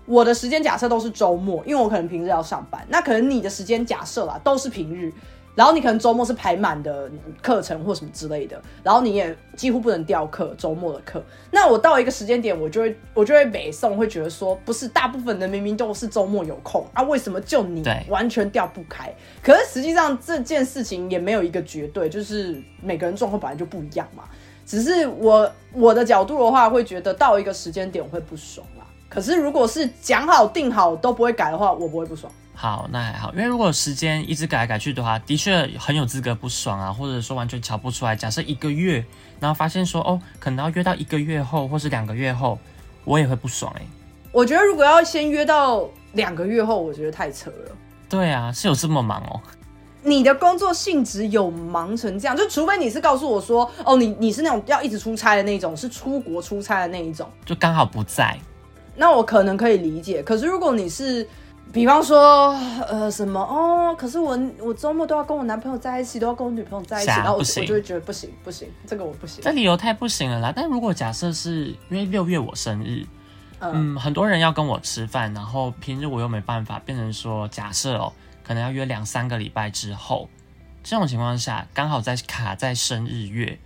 [0.09, 2.81] 我的时间假设都是周末，因为我可能平日要上班。
[2.87, 5.11] 那可能你的时间假设啦都是平日，
[5.57, 7.09] 然后你可能周末是排满的
[7.41, 11.19] 课程或什么之类的，然后你也几乎不能调课周末的课。
[11.49, 19.11] 那我到一个时间点，我就会我就会北宋会觉得说，不是大部分人明明都是周末有空啊，为什么就你完全调不开？
[19.41, 24.25] 可是实际上这件事情也没有一个绝对，就是每个人状况本来就不一样嘛。
[24.63, 28.85] 只是我我的角度的话，会觉得到一个时间点我会不爽啦。
[29.09, 32.31] 可是，如果是讲好定好都不会改的话，我不会不爽。
[32.59, 38.15] 好，那还好，因为如果时间一直改来改去的话，的确很有资格不爽啊，或者说完全瞧不出来。
[38.15, 39.05] 假设一个月，
[39.39, 42.57] 然后发现说哦，可能要约到一个月后，或是两个月后，
[43.03, 43.83] 我也会不爽哎。
[44.31, 47.71] 我觉得如果要先约到两个月后，我觉得太扯了。
[48.09, 49.39] 对啊，是有这么忙哦？
[50.01, 52.35] 你的工作性质有忙成这样？
[52.35, 58.35] 就除非你是告诉我说哦，你你是那种要一直出差的那种，是出国出差的那一种，就刚好不在。
[58.95, 61.27] 那我可能可以理解，可是如果你是，
[61.73, 62.55] 比方说，
[62.87, 69.43] 呃，什么哦，可是我我周末都要跟我男朋友在一起，都要跟我女朋友在一起，然后我我就会觉得不行不行，这个我不行。
[69.43, 70.53] 这理由太不行了啦！
[70.55, 73.05] 但如果假设是因为六月我生日，
[73.59, 78.11] 嗯，很多人要跟我吃饭，然后平日我又没办法，变成说假设哦，
[78.43, 80.27] 可能要约两三个礼拜之后，
[80.83, 83.59] 这种情况下刚好在卡在生日月，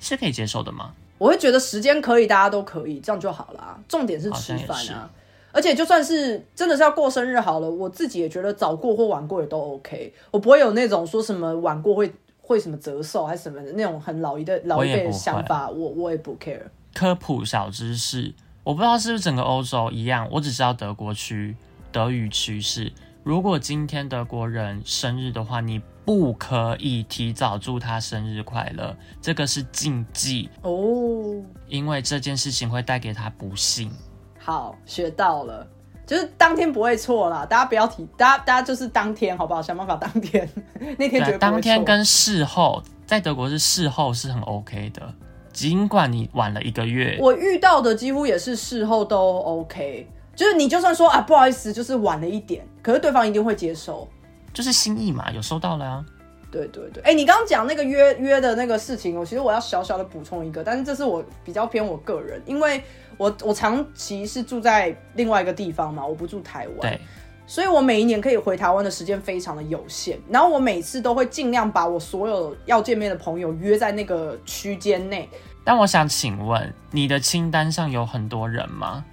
[0.00, 0.92] 是可以接受的吗？
[1.18, 3.78] 我会觉得时间可以，大家都可以，这样就好了。
[3.88, 5.10] 重点是吃饭啊，
[5.52, 10.12] 而且就算是真的是要过生日好了，我自己也觉得早过或晚过也都 OK。
[10.30, 16.62] 我不会有那种说什么晚过会会什么折寿还是什么的那种很老一的老一辈的想法，我我也不 care。
[16.94, 18.34] 科普小知识，
[18.64, 21.56] 我不知道是不是整个欧洲一样，我只知道德国区
[21.92, 25.80] 德语区是，如果今天德国人生日的话，你。
[26.08, 33.92] 不可以提早祝他生日快乐，这个是禁忌哦，因为这件事情会带给他不幸。
[34.48, 35.66] 好，学到了，
[36.06, 39.60] 就是当天不会错啦，大家不要提，大家大家就是当天，好不好？
[39.60, 40.48] 想办法当天
[40.96, 45.12] 那天绝对当天跟事后，在德国是事后是很 OK 的，
[45.52, 47.18] 尽管你晚了一个月。
[47.20, 54.08] 我遇到的几乎也是事后都 OK，就是你就算说啊不好意思，就是晚了一点，可是对方一定会接受。
[54.54, 56.02] 就是心意嘛，有收到了啊。
[56.50, 62.82] 对对对，哎，你刚刚讲那个约约的那个事情，我其实我要小小的补充一个，但是这是我比较偏我个人，因为
[63.18, 66.98] 我我长期是住在另外一个地方嘛，我不住台湾，对，
[67.46, 75.28] 所以我每一年可以回台湾的时间非常的有限，然后我每次都会尽量把我所有要见面的朋友约在那个区间内。
[75.64, 79.04] 但我想请问，你的清单上有很多人吗？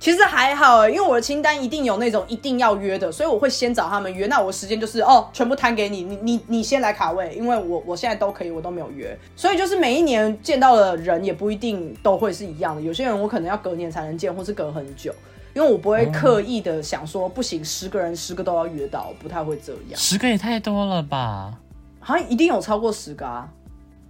[0.00, 4.28] 其实还好，因为我的清单一定有那种一定要约的，所以我会先找他们约。
[4.28, 9.18] 那我时间就是哦，全部摊给你，你你你先来卡位，因为我我现在都可以，我都没有约。
[9.34, 15.12] 所以就是每一年见到的人也不一定都会是一样的，有些人我可能要隔年才能见，或是隔很久，
[15.52, 19.96] 因为我不会刻意的想说不行，十个人十个都要约到，不太会这样。
[19.96, 21.52] 十个也太多了吧？
[21.98, 23.48] 好像一定有超过十个啊。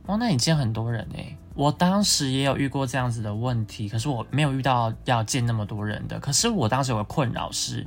[0.05, 1.35] 哦，那你见很多人哎。
[1.58, 6.16] 我当时也有遇过这样子的问题，可是我没有遇到要见那么多人的。
[6.20, 7.84] 可是我当时有个困扰是，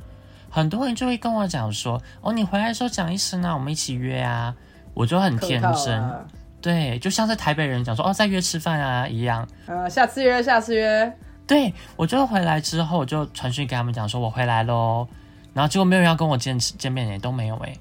[0.50, 4.54] 很多人就会跟我讲说：“哦，你回来的时候讲一声啊，我们一起约啊。”
[4.92, 6.26] 我就很天真，
[6.60, 11.10] 对，就像是台北人讲说：“哦，再约吃饭啊一样。”呃，下次约，下次约。
[11.46, 15.08] 对，我就回来之后，我就传讯给他们讲说：“我回来喽。”
[15.54, 17.74] 然后结果没有人要跟我见见面，也都没有哎，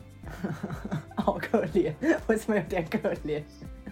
[1.17, 1.93] 好可怜，
[2.27, 3.43] 为什么有点可怜？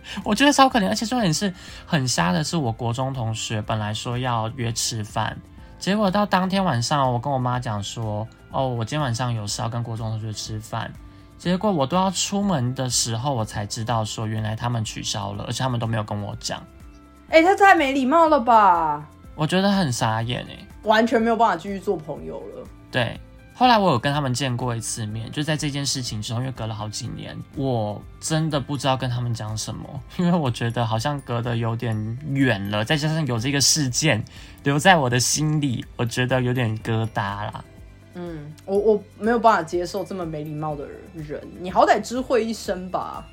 [0.24, 1.54] 我觉得超可怜，而且重点是
[1.86, 5.38] 很瞎的是，我国中同学本来说要约吃饭，
[5.78, 10.92] 结果到当天晚上，我跟我妈讲说，哦，我今天晚上有事要跟国中同学吃饭，
[11.38, 16.62] 结果我都要出门的时候，我才知道说原来他们取消了，而且他们都没有跟我讲。
[17.30, 19.08] 哎，他太没礼貌了吧？
[19.36, 22.68] 我觉得很傻眼哎，完全没有办法继续做朋友了。
[22.92, 23.20] 对，
[23.60, 34.24] 后来我有跟他们见过一次面，就在这件事情之后，因为隔了好几年，我真的不知道跟他们讲什么， 因为我觉得好像隔得有点远了，再加上有这个事件
[34.64, 37.66] 留在我的心里，我觉得有点疙瘩啦。
[38.14, 43.28] 嗯，我我没有办法接受这么没礼貌的人，你好歹知会一声吧。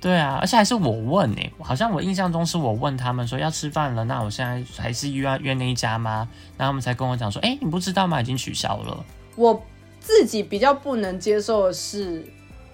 [0.00, 6.28] 对啊，而且还是我问哎，好像我印象中是我问他们说要吃饭了，那我现在还是约约那一家吗？
[6.56, 8.20] 然后他们才跟我讲说，哎，你不知道吗？
[8.20, 9.04] 已经取消了。
[9.38, 9.62] 我
[10.00, 12.24] 自己比较不能接受的是，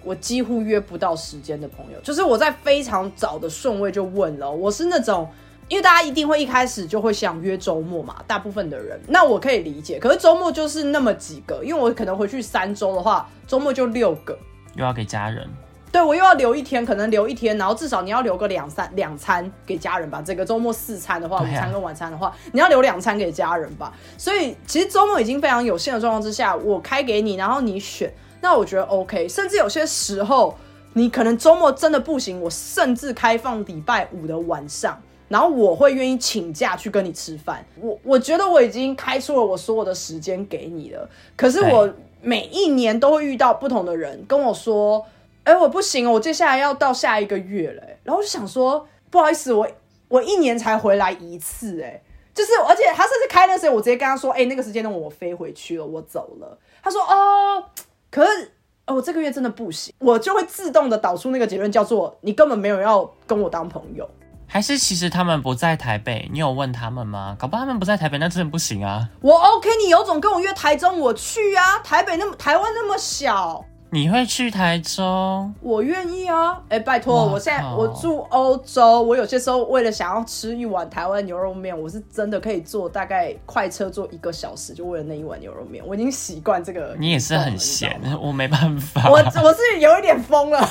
[0.03, 5.29] 我几乎约不到时间的朋友，就是我在非常早的顺位就问了，我是那种，
[5.67, 14.35] 因为大家一定会一开始就会想约周末嘛，大部分的人，那我可以理解，可是周末就是那么几个，因为我可能回去三周的话，周末就六个，
[14.75, 15.47] 又要给家人。
[15.95, 20.21] 对，我又要留一天，可能留一天，然后至少你要留个两三两餐给家人吧。
[20.21, 23.93] 这个周末四餐的话，午餐跟晚餐的话，你要留两餐给家人吧。
[24.17, 29.25] 所以其实周末已经非常有限的状况之下，我开给你，然后你选，那我觉得 OK。
[29.29, 30.53] 甚至有些时候，
[30.95, 37.65] 你可能周末真的不行，我甚至开放礼拜五的晚上，然后我会愿意请假去跟你吃饭。
[37.79, 41.89] 我我觉得我已经开出了我所有的时间给你了，可是我
[42.21, 45.05] 每一年都会遇到不同的人跟我说。
[45.45, 47.81] 哎，我不行哦，我接下来要到下一个月了。
[48.03, 49.67] 然后我就想说，不好意思，我
[50.09, 52.01] 我一年才回来一次，哎，
[52.33, 56.57] 就是而且他甚至开那时候，我直接跟他说，哎，那个时间呢，我飞回去了，我走了。
[56.83, 57.63] 他说，哦，
[58.11, 58.51] 可是
[58.87, 64.09] 哦，我这个月真的不行，我就会自动的导出那个结论，叫做你根本没有要跟我当朋友，
[64.47, 66.27] 还是其实他们不在台北？
[66.31, 67.35] 你有问他们吗？
[67.39, 69.09] 搞不好他们不在台北，那真的不行啊。
[69.21, 71.79] 我 OK，你有种跟我约台中，我去啊。
[71.79, 73.63] 台北那么台湾那么小。
[73.95, 75.55] 你会去台中？
[75.61, 76.59] 我愿意啊！
[76.67, 85.81] 哎，拜托，我现在我住欧洲，我有些时候为了想要吃一碗台湾牛肉面，我是真的可以坐大概快车坐一个小时，就为了那一碗牛肉面。
[85.87, 86.93] 我已经习惯这个。
[86.99, 89.09] 你也是很闲，我没办法。
[89.09, 90.69] 我我是有一点疯了。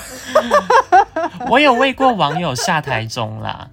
[1.48, 3.70] 我有为过网友下台中啦，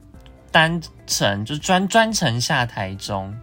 [0.49, 3.35] 单程就专专程下台中。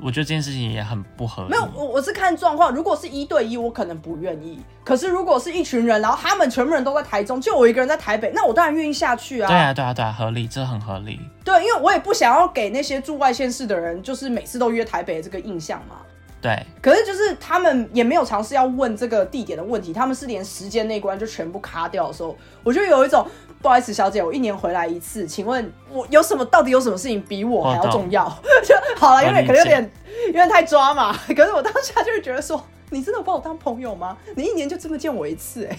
[0.00, 1.48] 我觉得这件事情也很不合理。
[1.50, 2.70] 没有，我我是看状况。
[2.70, 4.60] 如果是一对一，我可能不愿意。
[4.84, 9.48] 可是如果是一群人，然后他们全部人都在台中，就我一个人在台北，那我当然愿意下去啊。
[9.48, 11.18] 对啊，对啊，对啊，合理，这很合理。
[11.44, 15.96] 对，因为我也不想要给那些住外县市的人，就是每次都约台北这个印象嘛。
[16.42, 16.62] 对。
[16.82, 23.26] 可是就是他们也没有尝试要问这个地点的问题，他们是连时间那关就全部卡掉的时候，我就有一种。
[23.66, 26.44] 不好意思，小姐，我一年回来一次，请问我有什么？
[26.44, 28.24] 到底有什么事情比我还要重要？
[28.64, 29.92] 就 好了，有点可能有点
[30.28, 31.12] 有点太抓嘛。
[31.34, 34.16] 可是我当下就是觉得说，你真的把我当朋友吗？
[34.36, 35.76] 你一年就这么见我一次，哎，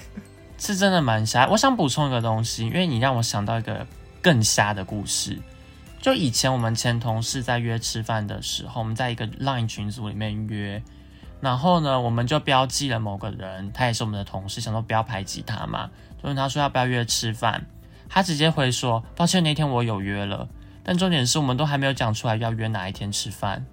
[0.58, 1.48] 是真的蛮瞎。
[1.48, 3.88] 我想补充一个东西，因为你让我想到一个
[4.22, 5.40] 更瞎的故事。
[6.02, 10.84] 就以前我们前同事在约吃饭的时候，我们在一个 Line 群组里面约，
[11.40, 15.90] 然后呢，我们就标记了某个人，他也是我们的同事，想说不要排挤他嘛。
[16.22, 17.66] 就问他说要不要约吃饭，
[18.10, 20.48] 他直接回说抱歉那天我有约了，
[20.84, 23.66] 但重点是我们都还没有讲出来要约哪一天吃饭。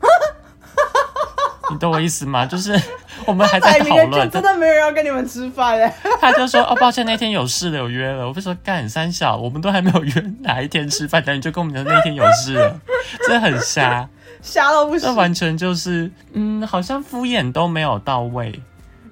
[1.70, 2.44] 你懂我意思吗？
[2.44, 2.78] 就是
[3.24, 5.94] 我们还在讨论，真的没有人要跟你们吃饭哎。
[6.20, 12.78] 他就说哦抱歉那天有事了有约了，我就说干三小我们都还没有约哪一天吃饭，但你就跟我们讲那天有事了，
[13.26, 14.06] 真的很瞎，
[14.42, 18.60] 瞎到不行，这完全就是嗯好像敷衍都没有到位。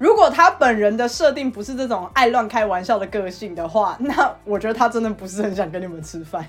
[0.00, 6.42] 如果他本人的设定不是这种爱乱开玩笑的个性的话，那我觉得他真的不是很想跟你们吃饭。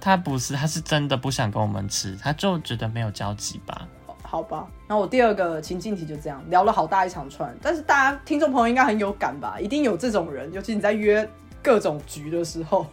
[0.00, 3.86] 他不是，他是真的不想跟我们吃，他就觉得没有交集吧？
[4.24, 9.60] 好吧，那我第二个情境题就这样聊了好大一长串，但是大家听众朋友应该很有感吧？
[9.60, 11.28] 一定有这种人，尤其你在约
[11.62, 12.84] 各种局的时候。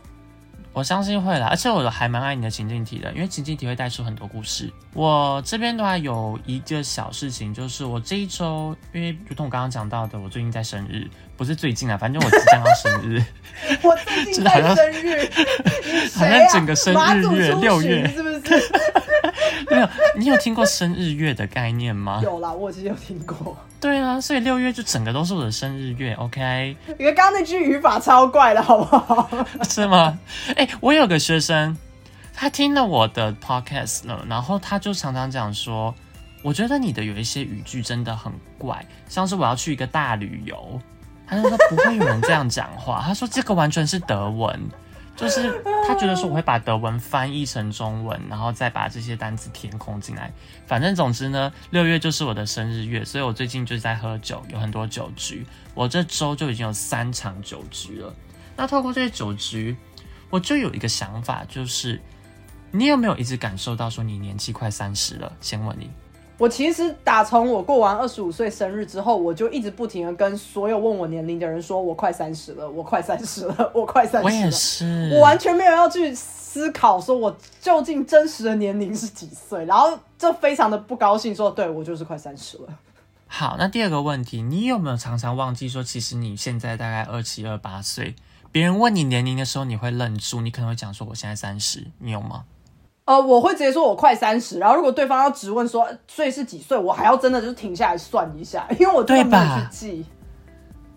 [0.71, 4.71] 我相信会啦，而且我还蛮爱你的情境题的，因为情境题会带出很多故事。
[4.93, 13.23] 我这边的话有一个小事情，就是我这一周，因为如同我刚刚讲到的，我最近在生日，不是最近啊， 反正我即将要生日。
[13.81, 15.29] 我最近在生日，
[16.13, 18.71] 好像整个生日月六月是不是？
[19.69, 22.19] 没有，你有听过生日月的概念吗？
[22.21, 23.57] 有啦，我其实有听过。
[23.79, 26.75] 对啊，所以六月就整个都是我的生日月，OK？
[26.97, 29.29] 你看刚刚那句语法超怪的，好不好？
[29.63, 30.19] 是吗？
[30.57, 31.77] 哎，我有个学生，
[32.33, 35.95] 他听了我的 podcast 了，然后他就常常讲说，
[36.41, 40.81] 我觉得你的有一些语句真的很怪，像是我要去一个大旅游，
[41.29, 44.59] 他就说不会有人这样讲话，他说这个完全是德文。
[45.15, 50.31] 就是他觉得说我会把德文翻译成中文，然后再把这些单词填空进来。
[50.65, 55.45] 反正总之呢，六月就是我的生日月，所以我最近就是在喝酒，有很多酒局。
[55.73, 58.15] 我这周就已经有三场酒局了。
[58.55, 59.75] 那透过这些酒局，
[60.29, 62.01] 我就有一个想法，就是
[62.71, 65.29] 你有没有一直感受到说你年纪快三十了？
[65.41, 65.91] 先问你，
[66.39, 74.23] 我其实打从我过完二十五岁生日之后，我就一直不停的跟所有问我年龄的人说，我快三十了，我快三十了，我快三十了。
[74.23, 82.67] 我也是，我完全没有要去思考说我究竟真实的年龄是几岁，然后就非常的不高兴，说对我就是快三十了。
[83.27, 88.15] 好，那第二个问题，你有没有常常忘记说，其实你现在大概二七二八岁，
[88.49, 92.45] 别人问你年龄的时候，你会愣住，你可能会讲说我现在三十，你有吗？
[93.09, 100.05] 呃，我会直接说我快三十，然后如果对方要质问说岁是几岁，我还要真的就是停下来算一下，因为我真的没有去记。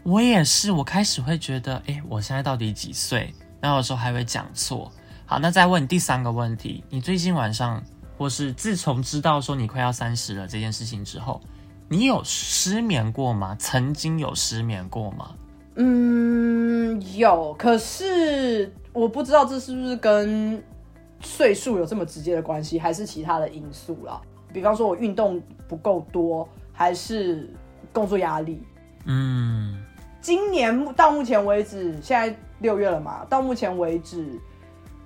[0.02, 3.32] 我也是，我开始会觉得，哎，我现在到底几岁？
[3.62, 4.92] 那有时候还会讲错。
[5.24, 7.82] 好，那再问第三个问题，你最近晚上，
[8.18, 11.40] 或是自从知道说你快要三十了这件事情之后，
[11.88, 13.56] 你有失眠过吗？
[13.58, 15.30] 曾经有失眠过吗？
[15.76, 20.62] 嗯，有，可是我不知道这是不是跟。
[21.22, 24.20] 岁数有这么直接的关系，还是其他的因素啦？
[24.52, 27.48] 比方说我运动不够多，还是
[27.92, 28.62] 工作压力？
[29.06, 29.82] 嗯，
[30.20, 33.24] 今年到目前为止，现在六月了嘛？
[33.28, 34.38] 到目前为止。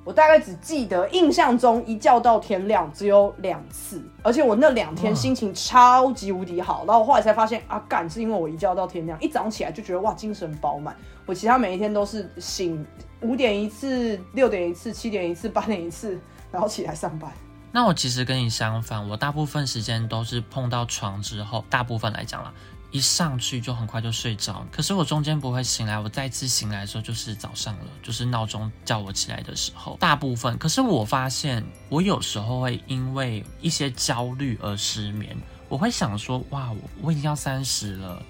[0.04, 6.84] 我大概只记得印象中一觉到天亮只有两次，而且我那两天心情超级无敌好。
[6.86, 10.94] 然后我后来才发现啊，干是因为我一觉到天亮，一早上起来就觉得哇精神饱满。
[11.26, 12.86] 我其他每一天都是醒
[13.20, 16.18] 五点一次、六点一次、七点一次、八点一次，
[16.50, 17.30] 然后起来上班。
[17.72, 22.54] 那我其实跟你相反，我大部分时间都是碰到床之后，大部分来讲了。
[22.92, 29.98] 一上去就很快就睡着，可是我中间不会醒来，我再次醒来的时候就是早上了，就是闹钟叫我起来的时候。
[30.00, 35.36] 大部分，可是我发现我有时候会因为一些焦虑而失眠，
[35.68, 38.22] 我会想说，哇，我我已经要三十了，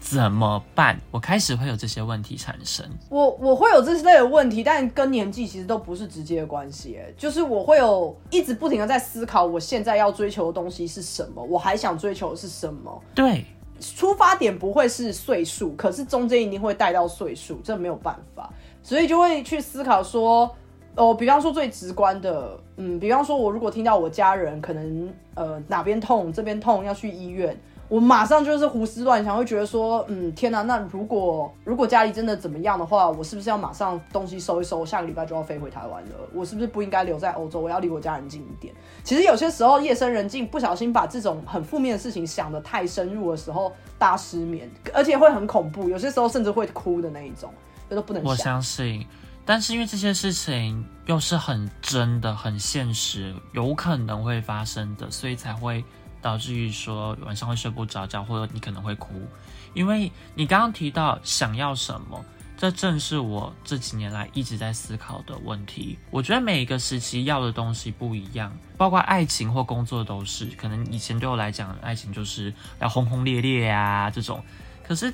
[0.00, 0.98] 怎么办？
[1.10, 2.84] 我开始会有这些问题产生。
[3.10, 13.02] 我我会有这类的问题，但跟年纪其实都不是直接的关系，就是我会有一直不停的在思考，我现在要追求的东西是什么，我还想追求的是什么？
[13.14, 13.44] 对。
[13.78, 20.54] 出发点不会是岁数，可是中间一定会带到岁数，这没有办法，所以就会去思考说，
[20.94, 27.58] 哦，比方说最直观的，嗯，比方说我如果听到我家人可能呃哪边痛，这边痛要去医院。
[27.90, 36.10] 我马上就是胡思乱想，会觉得说，嗯，天哪，那如果如果家里真的怎么样的话，我是不是要马上东西收一收，下个礼拜就要飞回台湾了？
[36.32, 37.58] 我是不是不应该留在欧洲？
[37.58, 38.72] 我要离我家人近一点。
[39.02, 45.88] 其实有些时候夜深人静，不小心把这种很负面的事情想得太深入的时候，大失眠，而且会很恐怖。
[45.88, 47.52] 有些时候甚至会哭的那一种，
[47.88, 48.22] 这都不能。
[48.22, 49.04] 我相信，
[49.44, 55.84] 但是因为这些事情又是很真的、很现实，有可能会发生的，所以才会。
[56.20, 59.26] 导致于说晚上会睡不着觉，或者你可能会哭，
[59.74, 62.24] 因为你刚刚提到想要什么，
[62.56, 65.98] 这正是我这几年来一直在思考的问题。
[66.10, 70.44] 我觉得每一个时期要的东西不一样，包括爱情或工作都是。
[70.56, 74.42] 可能以前对我来讲，爱情就是要轰轰烈烈啊这种，
[74.86, 75.12] 可是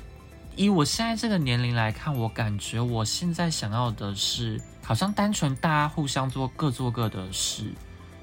[0.55, 7.73] 以我现在这个年龄来看，我感觉我现在想要的是，好像单纯大家互相做各做各的事。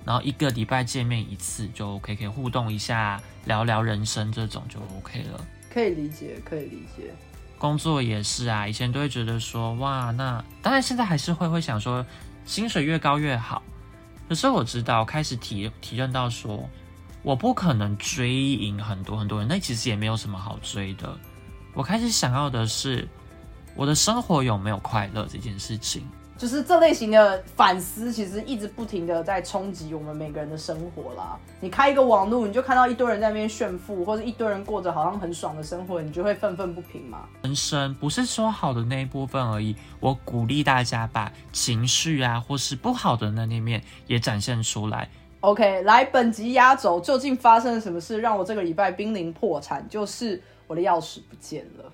[0.05, 5.45] 然后一个礼拜见面一次就 OK，可以互动一下，聊聊人生这种就 OK 了。
[5.73, 7.15] 可以理解，可以理解。
[7.59, 12.05] 工作也是啊，以前都会觉得说，哇，那当然现在还是会会想说，
[12.45, 13.63] 薪水越高越好。
[14.29, 16.69] 可是我知道，开始体体认到说，
[17.23, 21.19] 我不可能追赢很多很多人，那其实也没有什么好追的。
[21.73, 23.09] 我开始想要的是，
[23.75, 26.07] 我的生活有没有快乐这件事情。
[26.37, 31.39] 就是这类型的反思，其实一直不停的在冲击我们每个人的生活啦。
[31.61, 37.29] 你开一个网络，你就看到一堆人在那边炫富，或者一堆人过着好像很爽的生活，你就会愤愤不平嘛。
[37.43, 45.09] 人生不是说好的那一部分而已，我鼓励大家把情绪啊，或是不好的那一面也展现出来。
[45.41, 49.87] OK，来，本集压轴，究竟发生了什么事让我这个礼拜濒临破产？
[49.89, 51.93] 就是我的钥匙不见了。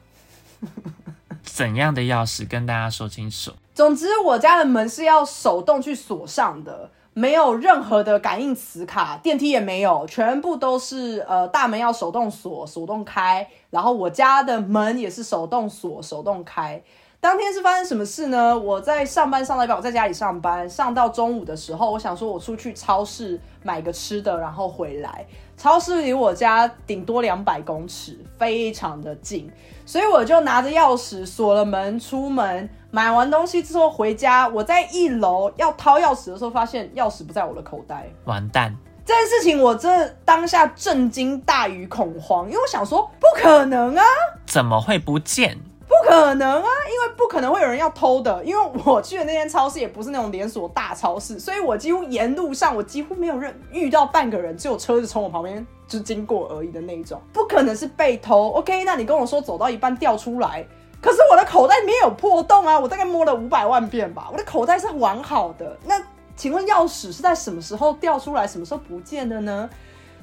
[1.43, 2.49] 怎样的钥匙？
[2.49, 3.53] 跟大家说清楚。
[3.81, 16.83] 总之，我家的门是要手动去锁上的，没有任何的感应磁卡，电梯也没有，全部都是呃大门要手动锁、手动开，然后我家的门也是手动锁、手动开。
[17.21, 18.59] 当天是发生什么事呢？
[18.59, 25.25] 我在上班上到一半，我在家里上班，上到中午的时候，我想说我出去超市买个吃的，然后回来。
[25.57, 29.51] 超市离我家顶多两百公尺，非常的近，
[29.87, 34.49] 所以我就拿着钥匙锁了门，出门买完东西之后回家。
[34.49, 38.77] 我在一楼要掏钥匙的时候，发现钥匙不在我的口袋，完蛋！
[39.05, 44.05] 这件事情我这当下震惊大于恐慌，因为我想说不可能啊，
[44.47, 45.59] 怎么会不见？
[45.89, 48.45] 不可能啊，因为不可能会有人要偷的。
[48.45, 57.21] 因为我去的那间超市也不是那种连锁大超市，所以我几乎沿路上我几乎没有人遇到半个人，只有车子从我旁边就经过而已的那种。
[57.33, 58.51] 不可能是被偷。
[58.51, 60.65] OK，那你跟我说走到一半掉出来，
[61.01, 65.77] 可是我的口袋没有破洞啊，我大概摸了五百万遍吧，我的口袋是完好的。
[65.87, 66.01] 那
[66.37, 69.69] 请问钥匙是在什么时候掉出来，什么时候不见的呢？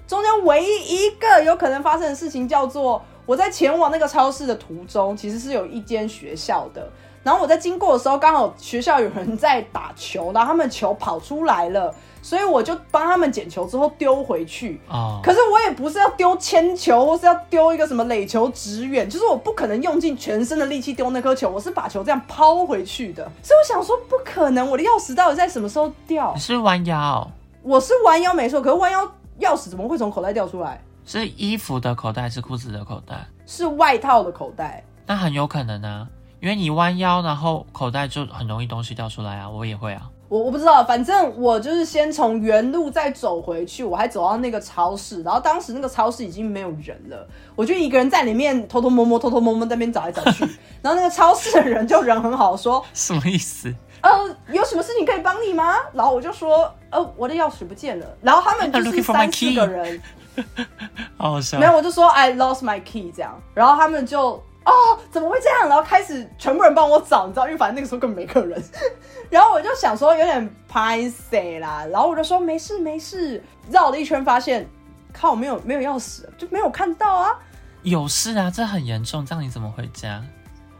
[0.08, 3.04] 中间唯一一个有可能发生的事情叫做。
[3.26, 6.90] 我在前往那个超市的途中，其实是有一间学校的。
[7.24, 14.80] 然后我在经过的时候，刚好学校有人在打球，然后他们球跑出来了，所以我就帮他们捡球之后丢回去。
[14.90, 15.20] 啊！
[15.24, 23.24] 可是我也不是要丢铅球，或是要丢一个什么垒球直远，就是我不可能用尽全身的力气丢那颗球，我是把球这样抛回去的。
[23.42, 26.32] 所以我想说，不可能，我的钥匙到底在什么时候掉？
[26.34, 27.30] 你是弯腰？
[27.62, 29.04] 我是弯腰没错，可是弯腰
[29.40, 30.82] 钥匙怎么会从口袋掉出来？
[31.06, 33.26] 是衣服的口袋还是裤子的口袋？
[33.46, 34.84] 是外套的口袋。
[35.06, 36.08] 那很有可能啊，
[36.42, 39.50] 因为你弯腰，然后口袋就很容易东西掉出来啊。
[39.50, 40.10] 我也会啊。
[40.30, 50.44] 我我不知道，反正我就是先从原路再走回去，我还走到那个超市，然后当时那个超市已经没有人了，我就一个人在里面偷偷摸摸、偷偷摸摸在那边找来找去。
[50.82, 53.74] 然后那个超市的人就人很好，说 什么意思？
[54.02, 54.10] 呃，
[54.52, 55.76] 有什么事情可以帮你吗？
[55.94, 58.06] 然后我就说，呃，我的钥匙不见了。
[58.22, 60.02] 然后他们就是三四个人。
[61.18, 61.58] 好笑。
[61.58, 65.70] 没有，我就说 I lost my key 这样，然后他们就哦，怎么会这样？
[65.70, 68.62] 然后开始全部人帮我找，你知道，因为反正那个时候根本没客人。
[69.32, 73.42] 然后我就想说有点拍 C 啦，然后我就说没事没事，
[73.72, 74.70] 绕了一圈发现
[75.14, 77.40] 靠，没有没有钥匙，就没有看到啊。
[77.84, 80.22] 有事啊，这很严重，这样你怎么回家？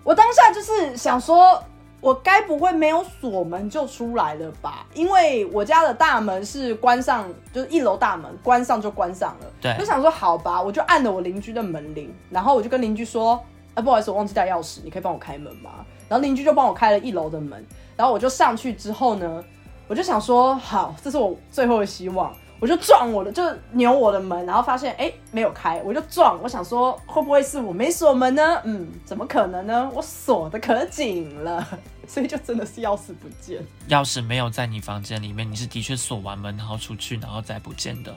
[0.04, 1.64] 我当下就是想说。
[2.00, 4.86] 我该不会没有锁门就出来了吧？
[4.94, 9.48] 因为我家的大门是关上，就是一楼大门关上就关上了。
[9.60, 13.44] 对，就想说好吧，我就按了我邻居的门铃，然后我就跟邻居说
[13.78, 17.64] ：“啊，不好意思，我忘记带钥匙，你可以帮我开门吗？”然后邻居就帮我开了一楼的门，
[17.96, 19.44] 然后我就上去之后呢，
[19.88, 22.36] 我就想说好，这是我最后的希望。
[22.60, 26.42] 我就撞我的，就扭我的门，然后发现哎没有开，我就撞。
[26.42, 28.60] 我想说会不会是我没锁门呢？
[28.64, 29.92] 嗯，怎么可能呢？
[29.94, 31.64] 我锁的可紧了，
[32.08, 33.62] 所以就真的是钥匙不见。
[33.90, 38.12] 钥匙没有在你房间里面，你是的确锁完门然后出去，然后再不见的。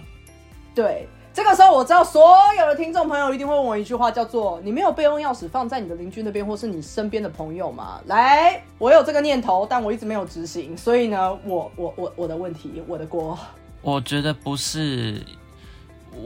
[0.74, 8.00] 对，这个时候我知道所有的听众朋友一定会问我一句话，叫做你没有备用钥匙放在你的邻居那边，或是你身边的朋友吗？
[8.06, 13.38] 来，我有这个念头，但我一直没有执行，所以呢，我我我我的问题，我的锅。
[13.80, 15.24] 我觉得不是，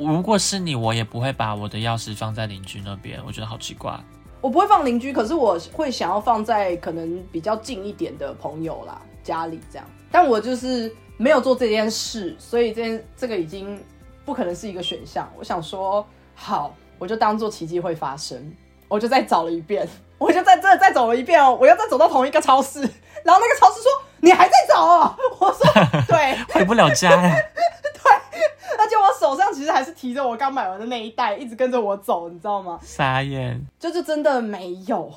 [0.00, 3.20] 如果是你，我也不会把我的钥匙放在邻居那边。
[3.26, 3.92] 我觉得好奇怪。
[4.40, 9.86] 我不会放邻居，可是我会想要放在可能比较近一点的朋友啦，家里这样。
[10.10, 13.78] 但我就是没有做这件事，所以这件这个已经
[14.24, 15.30] 不可能是一个选项。
[15.38, 18.54] 我想说，好，我就当做奇迹会发生，
[18.88, 22.80] 我就再找了一遍， 我就在这再走了一遍哦，我又再走到同一个超市，
[23.24, 23.90] 然后那个超市说。
[24.20, 25.14] 你还在找哦？
[25.38, 25.66] 我说
[26.08, 27.10] 对，回不了家。
[27.10, 27.28] 对，
[28.78, 32.80] 而且我手上其实还是提着我刚买完的那一袋，一直跟着我走，你知道吗？
[32.82, 35.12] 傻眼，就是真的没有，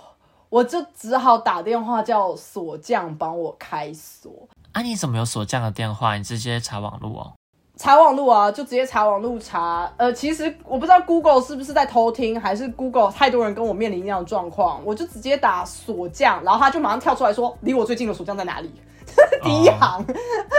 [0.49, 4.29] 我就只好打电话叫锁匠帮我开锁。
[4.73, 6.17] 啊，你怎么有锁匠的电话？
[6.17, 7.33] 你直接查网络哦。
[7.77, 9.91] 查网路啊，就直接查网路查。
[9.97, 18.71] 呃，其实我不知道 Google 是不是在偷听，还是 Google 太多人跟我面临一样的状况，我就直接打锁匠，然后他就马上跳出来说，离我最近的锁匠在哪里？
[19.41, 20.03] 第一行，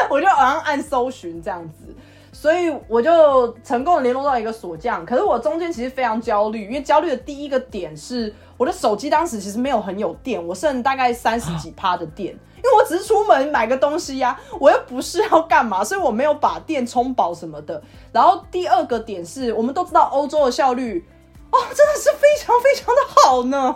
[0.08, 1.94] 我就好像按搜寻这样子，
[2.32, 5.04] 所以我就成功的联络到一个锁匠。
[5.04, 17.82] 可是我中间其实非常焦虑，因为焦虑的第一个点是我的手机当时其实没有很有电，我剩大概三十几趴的电，因为我只是出门买个东西呀，我又不是要干嘛，所以我没有把电充饱什么的。
[18.12, 21.04] 然后第二个点是我们都知道欧洲的效率。
[21.50, 23.74] 哦，真的是非常非常的好呢。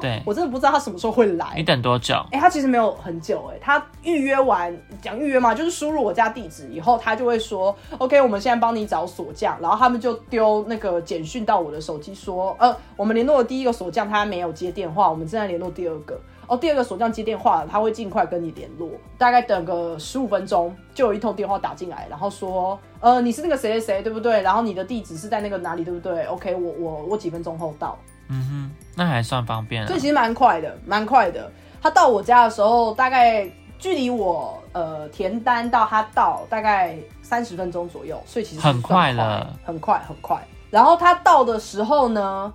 [0.00, 1.52] 对， 我真的不知道他什么时候会来。
[1.54, 2.16] 你等多久？
[2.32, 16.20] 哎，他其实没有很久，哎，他预约完讲预约嘛，就是输入我家地址以后，他就会说，OK，我们现在帮你找锁匠，然后他们就丢那个简讯到我的手机，说，呃，我们联络的第一个锁匠他没有接电话，我们正在联络第二个。
[16.46, 18.88] 哦，第二个锁匠接电话了，他会尽快跟你联络，
[19.18, 24.40] 大概等个十五分钟，就有一通电话打进来，然后说，呃，你是那个谁谁谁，对不对？
[24.42, 27.98] 然后你的地址是在那个哪里，对不对？OK，我我我几分钟后到。
[28.28, 29.86] 嗯哼，那还算方便。
[29.86, 31.50] 所以其实蛮快的，蛮快的。
[31.82, 40.40] 他到我家的时候，大概距离我呃填单到他到大概三十分钟左右，所以其实很快了，很快很快。
[40.70, 42.52] 然后他到的时候呢？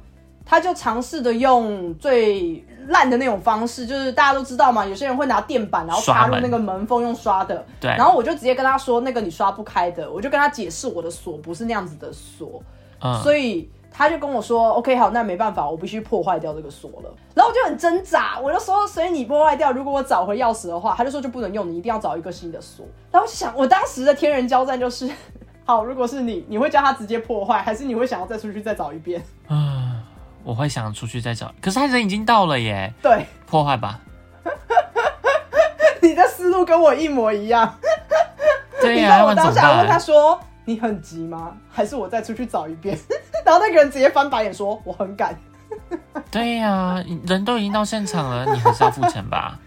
[0.52, 7.66] 他就尝试的用最烂的那种方式，就是大家都知道嘛，有些人会拿电板，然后插入那个门缝用刷的。
[7.80, 7.90] 对。
[7.92, 10.12] 然后我就直接跟他说，那个你刷不开的。
[10.12, 12.62] 我就跟他解释我的锁不是那样子的锁，
[13.24, 25.10] 所以他就跟我说：“OK，好，那没办法，我必须破坏掉这个锁了。”然后我就很挣扎，我就说：“所以你破坏掉，如果我找回钥匙的话，他就说就不能用，你一定要找一个新的锁。”然后我就想，我当时的天人交战就是：
[25.64, 29.24] 好，如果是你，你会叫他直接破坏，还是你会想要再出去再找一遍？
[29.48, 29.91] 啊，
[30.44, 34.00] 我会想出去再找，可是他人已经到了耶，对，破坏吧。
[36.02, 37.76] 你的思路跟我一模一样。
[38.82, 40.00] 对呀、 我当下问他办？
[40.00, 41.56] 说：“你很急吗？
[41.70, 42.98] 还是我再出去找一遍？”
[43.46, 45.38] 然后那个人直接翻白眼说：“我很赶。
[46.32, 49.60] 对呀、人都已经到现场了，你还是要付钱吧？”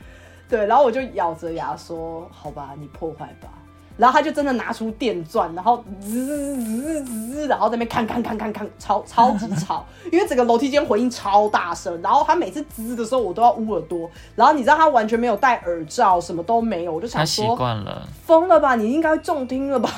[0.48, 3.48] 对，然后我就咬着牙说：“好吧，你破坏吧。”
[3.96, 12.00] 然后他就真的拿出电钻，然后滋滋滋，然后在那边看看看看看，超超级吵， 因为整个楼梯间回音超大声。
[12.02, 14.10] 然后他每次滋的时候，我都要捂耳朵。
[14.34, 18.08] 然后你知道他完全没有戴耳罩，什么都没有，我就想他习惯了。
[18.26, 18.74] 疯了吧？
[18.74, 19.90] 你应该中听了吧？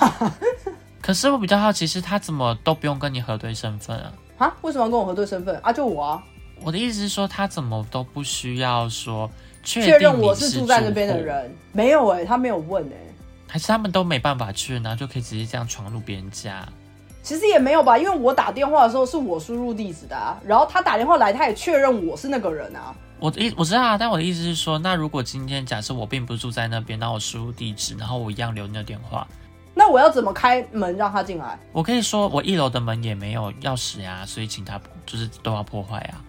[1.01, 4.12] 可是我比较好奇是，他怎么都不用跟你核对身份啊？
[4.38, 4.55] 啊？
[4.62, 5.72] 为什么要跟我核对身份啊？
[5.72, 6.22] 就我啊。
[6.62, 9.30] 我的意思是说，他怎么都不需要说
[9.62, 12.97] 确确认我是住在那边的，人，没有哎、他没有问哎、
[13.49, 16.66] 还是他们都没办法去，然后就可以直接这样闯入别人家？
[17.22, 22.94] 其实也没有吧，因为我打电话的时候是我输入地址的、啊，然后他打电话来，他也确认我是那个人啊。
[23.18, 29.26] 我的意我知道啊，但我的意思是说，那如果今天假设我并不是住在那边，然后我输入地址，然后我一样留你的电话，
[29.74, 31.59] 那我要怎么开门让他进来？
[31.72, 36.22] 我可以说我一楼的门也没有钥匙呀，所以请他就是都要破坏啊。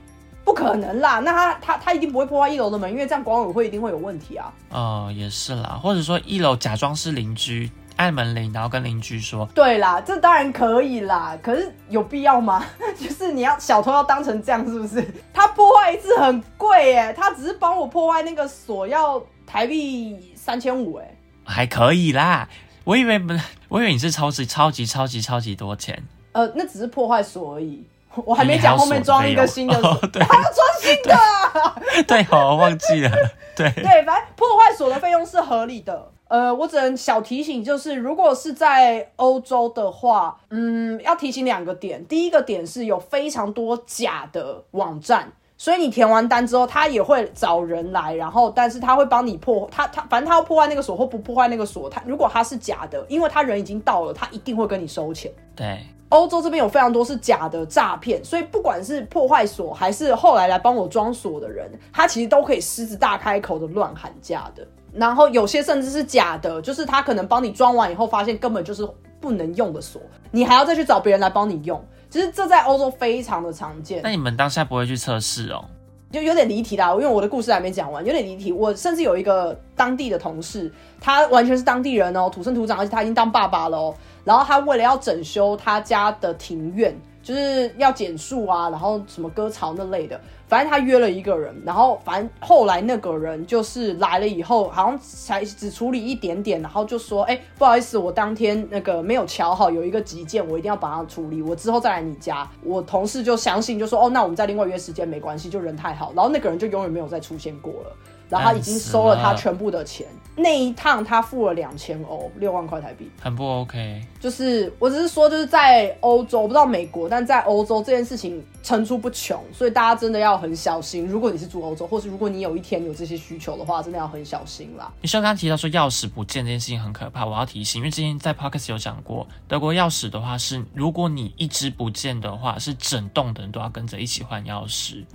[0.48, 4.50] 不可能啦，那他他他一定不会破坏一楼的门，因为这样管委会一定会有问题啊。
[4.70, 12.64] 哦，也是啦，或者说一楼假装是邻居，按门铃，然后跟邻居说，对啦，这当然可以啦，可是有必要吗？
[12.98, 15.06] 就是你要小偷要当成这样是不是？
[15.34, 21.14] 他破坏一次很贵耶，他只是帮我破坏那个锁要台币三千五哎。
[21.44, 22.48] 还可以啦。
[22.86, 23.34] 我以为不，
[23.68, 27.86] 我以为你是超级超级超级超级多钱，呃，那只是破坏锁而已，
[28.26, 29.76] 我还没讲后面装一个新的
[30.12, 31.76] 对还要装新的啊。
[32.08, 33.12] 对哦，我忘记了，
[33.56, 36.12] 对，对，反正破坏锁的费用是合理的。
[36.28, 42.06] 呃，我只能小提醒，就是如果是在欧洲的话，嗯，要提醒两个点。
[42.06, 55.32] 第一个点是有非常多假的网站，所以你填完单之后，他也会找人来，然后但是他会帮你破，他他反正他要破坏那个锁或不破坏那个锁，他如果他是假的，因为他人已经到了，他一定会跟你收钱。
[55.56, 55.80] 对，
[56.10, 64.66] 欧洲这边有非常多是假的诈骗，所以不管是破坏锁还是后来来帮我装锁的人，他其实都可以狮子大开口的乱喊价的。
[64.94, 68.88] 然后有些甚至是假的，就是他可能帮你装完以后，发现根本就是
[69.20, 70.02] 不能用的锁，
[70.32, 71.84] 你还要再去找别人来帮你用。
[72.10, 74.10] 其实这在欧洲非常的常见那。
[74.10, 75.66] 你们当下不会去测试哦？
[76.10, 78.50] 就有点离题啦，因为我的故事还没讲完，有点离题。
[78.54, 83.94] 我甚至有一个当地的同事，他完全是当地人哦，土生土长，而且他已经当爸爸了哦。
[84.28, 90.20] 然后他为了要整修他家的庭院，就是要剪树啊，然后什么割草那类的，
[90.50, 102.46] 反正他约了一个人，然后反正后来那个人就是来了以后，好像才只处理一点点，然后就说，哎、不好意思，我当天那个没有瞧好，有一个急件，我一定要把它处理，我之后再来你家。
[102.62, 106.12] 我同事就相信，就说，哦，那我们再另外约时间没关系，就人太好。
[106.14, 107.96] 然后那个人就永远没有再出现过了。
[108.30, 110.06] 然后他已经收了他全部的钱，
[110.36, 113.10] 那一趟他付了两千欧，六万块台币。
[113.22, 114.02] 很不 OK。
[114.20, 121.08] 就是我只是说，就是在欧洲，我不知道美国，但在欧洲这件事情层出不穷，所以大家真的要很小心。
[121.08, 124.92] 如果你是住欧洲，或是如果你有一天有这些需求的话，真的要很小心啦。
[125.02, 135.06] 你像刚刚提到说钥匙不见这件事情很可怕，我要提醒，因为之前在 Podcast 有讲过，德国钥匙的话是，如果你一只不见的话，是整栋的人都要跟着一起换钥匙，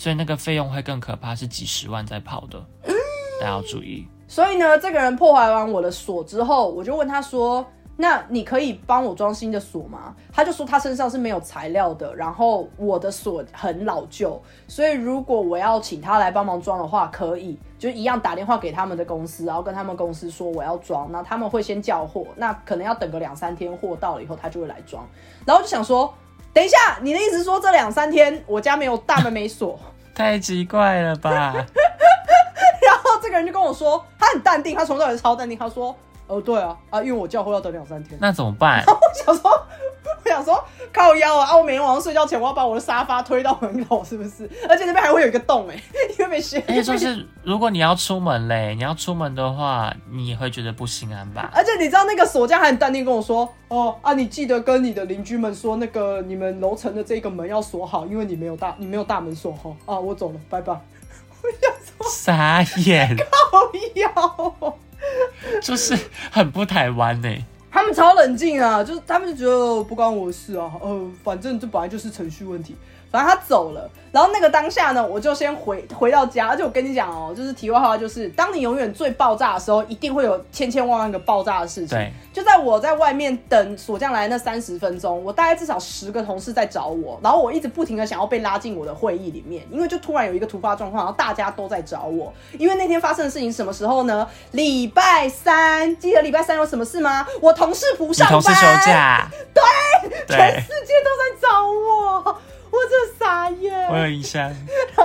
[0.00, 2.58] 所以那个费用会更可怕，是几十万在跑的，
[3.38, 4.08] 大家要注意。
[4.26, 7.62] 所以呢，这个人破坏完我的锁之后，我就问他说
[7.98, 25.06] ：“那你可以帮我装新的锁吗？”他就说他身上是没有材料的，然后我的锁很老旧，所以如果我要请他来帮忙装的话，可以，就一样打电话给他们的公司，然后跟他们公司说我要装，那他们会先叫货，那可能要等个两三天，货到了以后他就会来装。
[25.44, 26.14] 然后就想说，
[26.52, 29.78] 等一下，你的意思说这两三天我家没有大门没锁？
[30.14, 31.54] 太奇怪了吧？
[32.86, 35.56] 然后这个人就跟我说，他很淡定，他从头到尾超淡定。
[35.58, 35.94] 他说
[36.26, 38.18] ：“呃，对啊，啊，因为我叫货要等两三天。
[38.20, 38.82] 那怎么办？
[38.88, 39.50] 我想说，
[40.22, 40.62] 我想说
[40.92, 41.46] 靠腰啊！
[41.50, 44.48] 啊，我每天晚上睡觉前我要把我的沙发推到门口，是不是？
[44.68, 45.74] 而且那边还会有一个洞哎、
[46.18, 46.62] 因为没学。
[46.68, 51.50] 而且就是如果你要出门嘞，你要出门的话，你也会觉得不心安吧？
[51.54, 59.70] 而且你知道那个锁匠还很淡定跟我说：“哦啊，你记得跟你的邻居们说，那个你们楼层的这个门要锁好，因为你没有大你没有大门锁哈。
[59.86, 60.72] 啊，我走了，拜拜。
[61.42, 64.76] 我想说傻眼， 靠腰。
[65.62, 65.98] 就是
[66.30, 67.28] 很不台湾呢。
[67.70, 72.74] 他们超冷静啊，就是他们就觉得不关我事啊，呃，反正这本来就是程序问题。
[73.10, 81.98] 反正他走了，然后那个当下呢，我就先回回到家，而且我跟你讲哦，就是题外话，就是当你永远最爆炸的时候，一定会有千千万万个爆炸的事情。
[81.98, 94.28] 对，就在我在外面等锁匠来那三十分钟，我大概至少十个同事在找我，然后我一直不停的想要被拉进我的会议里面，因为就突然有一个突发状况，然后大家都在找我，因为那天发生的事情什么时候呢？
[94.52, 97.26] 礼拜三，记得礼拜三有什么事吗？
[97.40, 102.36] 我同事不上班，同事休假，对，全世界都在找我。
[102.70, 104.52] 我这傻眼，我有印象。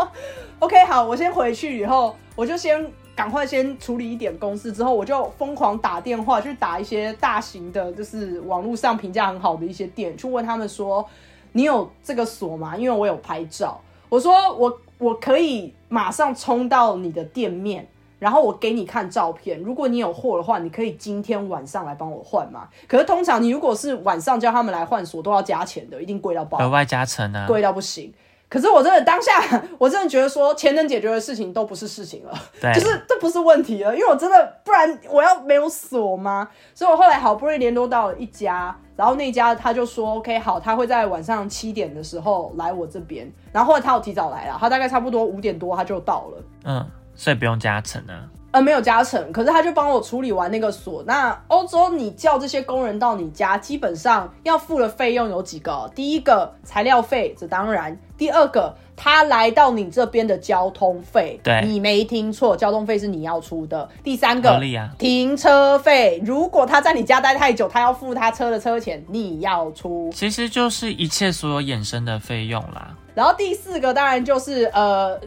[0.60, 2.86] OK，好，我先回去以后，我就先
[3.16, 11.06] 赶快先处理一点公事，之后我就疯狂打电话去打一些大型的，就是网络上评价很好的一些店，去问他们说，
[11.52, 12.78] 你有这个锁吗？
[12.78, 17.88] 因为我有拍照，我说我我可以马上冲到你的店面。
[18.20, 22.68] 然后我给你看照片，如果你有货的话，你可以今天晚上来帮我换嘛。
[22.88, 28.14] 可是通常你如果是晚上叫他们来换锁，都要加钱的，一定贵到爆，额外加成啊，贵到不行。
[28.48, 29.32] 可是我真的当下，
[29.78, 36.48] 我真的觉得说钱能解决的事情都不是事情了，对，就是这不是问题了，因为我真的不然我要没有锁吗？
[36.74, 46.86] 所以我后来好不容易联络到了一家，然后那家他就说 OK 好，他会在晚上七点的时候来我这边，然后后来他有提早来了，他大概差不多五点多他就到了，嗯。
[47.16, 48.14] 所以不用加成呢？
[48.52, 51.04] 呃，没有加成，可是他就帮我处理完那个锁。
[51.06, 55.92] 那欧洲你叫这些工人到你家，基本上要付的费用有几个？
[55.94, 63.90] 第一个材料费，这当然；第二个他来到你这边的交通费，对，你没听错，交通费是你要出的。
[64.02, 70.10] 第三个，啊，停车费，如果他在你家待太久，他要付他车的车钱，你要出。
[70.14, 72.96] 其实就是一切所有衍生的费用啦。
[73.14, 75.20] 然后第四个当然就是呃。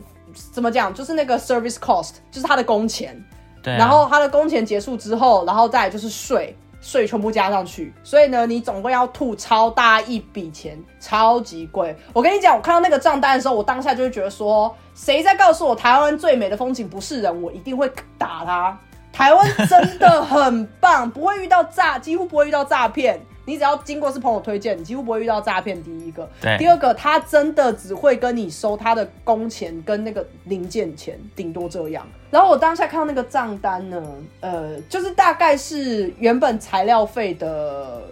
[0.52, 0.92] 怎么讲？
[0.92, 3.22] 就是那个 service cost，就是他的工钱。
[3.62, 3.76] 对。
[3.76, 7.92] 然后他的工钱结束之后，然后再就是税，税全部加上去。
[8.02, 11.96] 所以呢，你总共要吐超大一笔钱，超级贵。
[12.12, 18.78] 我跟你讲，我看到那个账单的时候，我当下就会觉得说，谁在告诉我台湾最美的风景不是人，我一定会打他。
[19.12, 23.20] 台湾真的很棒，不会遇到诈，几乎不会遇到诈骗。
[23.48, 25.82] 你只要经过是朋友推荐，你几乎不会遇到诈骗。
[25.82, 32.06] 第一个，对，第二个，他真的只会跟你收他的工钱跟那个零件钱，顶多这样。
[32.30, 34.02] 然后我当下看到那个账单呢，
[34.40, 38.02] 呃，就是大概是原本材料费的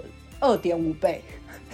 [0.40, 1.22] 二点五倍。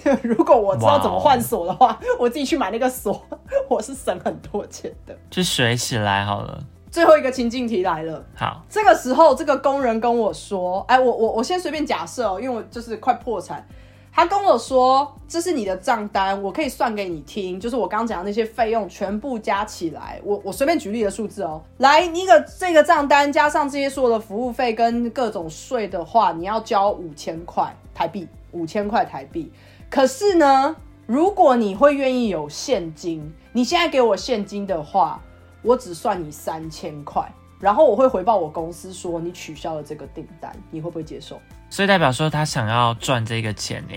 [0.21, 3.25] 如果我知道怎么换锁的话，我自己去买那个锁，
[3.71, 5.17] 我是省很多钱的。
[5.31, 6.61] 就学起来好了。
[6.93, 8.23] 最后一个情境题来了。
[8.37, 13.67] 好，这个时候这个工人跟我说：“哎，我我我先随便假设哦，因为我就是快破产。”
[14.15, 21.63] 他跟我说：“这是你的账单，我可以算给你听，就是我刚刚讲的那些费用全部加起来，我我随便举例的数字哦。
[21.79, 29.51] 来，一个这个账单加上这些所有的服务费跟各种税的话，你要交五千块台币，五千块台币。
[29.89, 30.77] 可是呢，
[31.07, 35.19] 如果你会愿意有现金，你现在给我现金的话。”
[35.63, 37.27] 我只算你三千块，
[37.59, 41.41] 然后我会回报我公司说你取消了这个订单，你会不会接受？
[41.71, 43.95] 所以代表说他想要赚这个钱呢？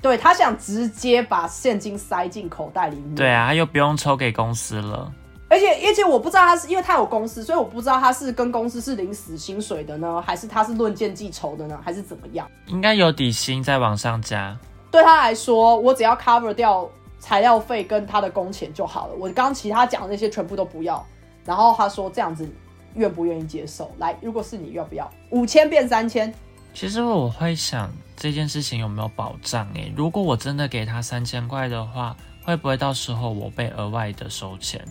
[0.00, 3.14] 对他想直接把现金塞进口袋里面。
[3.16, 5.12] 对啊，他又不用抽给公司了。
[5.50, 12.46] 而且而且我不知道他是因为他有公司，所以我不知道他是跟公司是领死薪水的呢，还是他是论件计酬的呢，还是怎么样？
[12.66, 14.56] 应该有底薪再往上加。
[14.90, 16.88] 对他来说，我只要 cover 掉。
[17.18, 21.04] 材料费跟他的工钱就好了，我刚其他讲的那些全部都不要。
[21.44, 22.48] 然后他说这样子
[22.94, 23.90] 愿不愿意接受？
[23.98, 26.32] 来，如果是你，要不要五千变三千？
[26.74, 29.66] 其实我会想这件事情有没有保障？
[29.74, 34.84] 诶，如果我真的给他三千块的话，会不会到时候我被额外的收钱？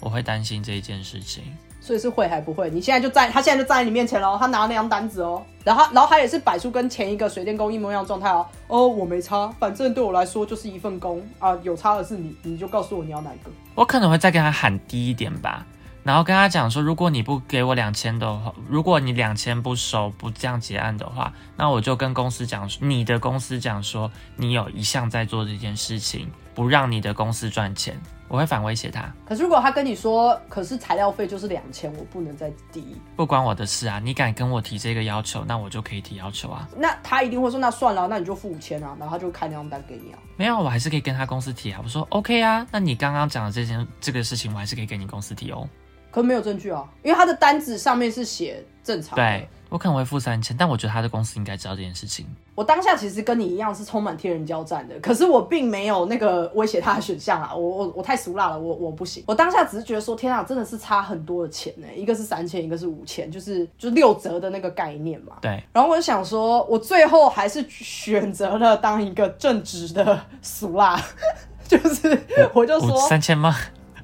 [0.00, 1.44] 我会担心这件事情。
[1.84, 2.70] 所以是会还不会？
[2.70, 8.46] 你现在就在他现在就站在你面前喽，他拿那张单子哦，然后然后他也是摆出跟前一个水电工一模一样状态哦。
[8.68, 13.50] 哦，我没差，反正对我来说就是一份工啊，有差的是你，你就告诉我你要哪个。
[13.74, 15.66] 我可能会再跟他喊低一点吧，
[16.04, 28.00] 然后跟他讲说，如果你不给我两千的话，如果你两千不收不这样结案的话，那我就跟公司讲，你的公司讲说你有一项在做这件事情，不让你的公司赚钱。
[28.32, 29.12] 我会反威胁他。
[29.26, 34.00] 可是如果他跟你说，可是材料费就是两千，我不能再低，不关我的事啊！
[34.02, 36.66] 你敢跟我提这个要求，那我就可以提要求啊。
[36.74, 40.18] 那他一定会说，那算了，那你就付五千啊，然后他就开那张单给你啊。
[40.38, 41.78] 没有，我还是可以跟他公司提啊。
[41.84, 45.68] 我说 OK 啊，那你刚刚讲的这件这个事情，我还是可以给你公司提哦。
[46.10, 49.14] 可没有证据啊，因为他的单子上面是写正常。
[49.14, 52.26] 对，我可能会付三千，但我觉得他的公司应该知道这件事情。
[52.54, 59.24] 我当下其实跟你一样是充满天人交战的，可是我并没有那个威胁他的选项啊，我我我太俗辣了，我我不行。
[59.26, 65.36] 我当下只是觉得说，天啊，真的是差很多的钱呢，一个是三千，一个是五千，就是就六折的那个概念嘛。
[65.40, 65.62] 对。
[65.72, 71.02] 然后我就想说，我最后还是选择了当一个正直的 俗辣，
[71.66, 72.20] 就是
[72.52, 73.56] 我就说三千吗？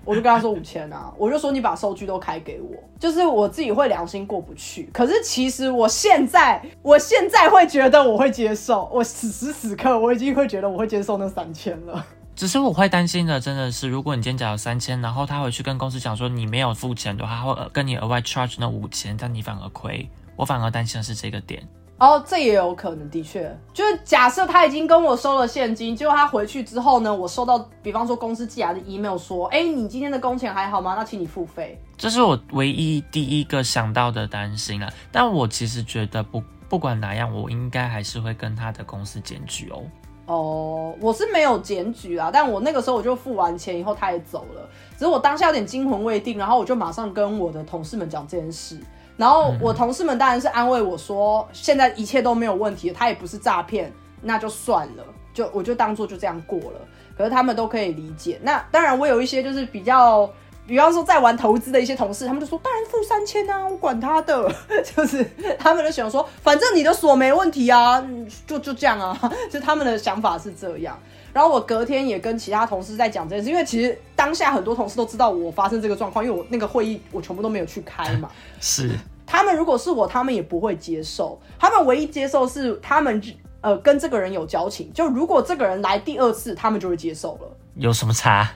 [0.08, 4.88] 我就跟他说五千啊，我就说你把收据都开给我，就是我自己会良心过不去。
[4.90, 12.02] 可是其实我现在，我现在会觉得我会接受，我此时此刻我已经会觉得我会接受那三千了。
[12.34, 20.08] 只是我会担心的，真的是如果你今天缴了三千，然后他回去跟公司讲说你没有付钱的话，他会跟你额外 charge 那五千，但你反而亏。
[20.36, 21.62] 我反而担心的是这个点。
[21.98, 30.94] 哦，这也有可能，的确，就是假设他已经跟我收了现金，结果他回去之后呢，我收到，比方说公司寄来的 email 说，哎，你今天的工钱还好吗？
[30.96, 31.76] 那请你付费。
[31.96, 39.82] 这是我唯一第一个想到的担心啊，但我其实觉得不不管哪样，我应该还是会跟他的公司检举哦。
[40.26, 48.78] 哦，我是没有检举啊，但我那个时候我就付完钱以后他也走了，只是我当下有点惊魂未定，然后我就马上跟我的同事们讲这件事。
[49.18, 53.92] 然后我同事们当然是安慰我说，现在一切都没有问题，他也不是诈骗，
[54.22, 55.04] 那就算了，
[55.34, 56.80] 就我就当做就这样过了。
[57.16, 58.38] 可是他们都可以理解。
[58.44, 60.30] 那当然，我有一些就是比较，
[60.68, 64.48] 比方说在玩投资的一些同事，他们就说当然付三千啊，我管他的，
[64.94, 68.00] 就是他们就想说，反正你的锁没问题啊，
[68.46, 69.18] 就就这样啊，
[69.50, 70.96] 就他们的想法是这样。
[71.38, 78.28] 然后我隔天也跟其他同事在讲这件事，因为其实当下很多同事都知道我发生这个状况，因为我那个会议我全部都没有去开嘛。
[78.60, 78.90] 是，
[79.24, 81.40] 他们如果是我，他们也不会接受。
[81.56, 83.22] 他们唯一接受是他们
[83.60, 87.56] 呃跟这个人有交情，就如果这个人来第二次，他们就会接受了。
[87.76, 88.50] 有什么差？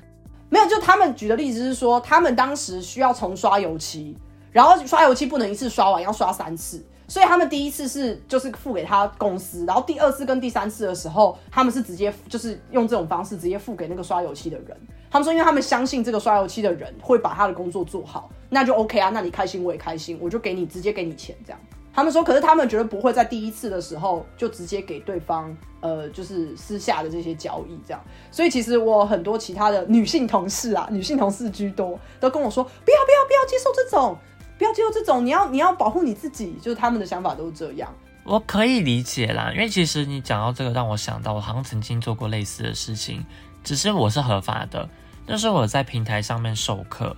[0.48, 4.18] 没有，就他们举的例子是说，他们当时需要重刷油漆，
[4.50, 6.84] 然后刷油漆不能一次刷完，要刷三次。
[7.12, 14.74] 所以他们第一次是就是付给他公司，然后第二次跟第三次的时候，他们是直接就是用这种方式直接付给那个刷油漆的人。
[15.10, 21.60] 他们说，因为他们相信这个刷油漆的人会把他的工作做好，那就 OK 啊，那你开心我也开心，我就给你直接给你钱这样。
[21.94, 28.02] 他们说，可是他们觉得不会在第一次的时候就直接给对方，呃，就是私下的这些交易这样。
[28.30, 34.16] 所以其实我很多其他的女性同事啊，女性同事居多，都跟我说，不要不要不要接受这种。
[34.62, 37.92] 不要接受这种，你要你要保护你自己，就是他们的想法都是这样。
[38.22, 43.26] 我可以理解啦，因为其实你讲到这个，让我想到我好像曾经做过类似的事情，
[43.64, 44.88] 只是我是合法的。
[45.26, 47.16] 那时候我在平台上面授课，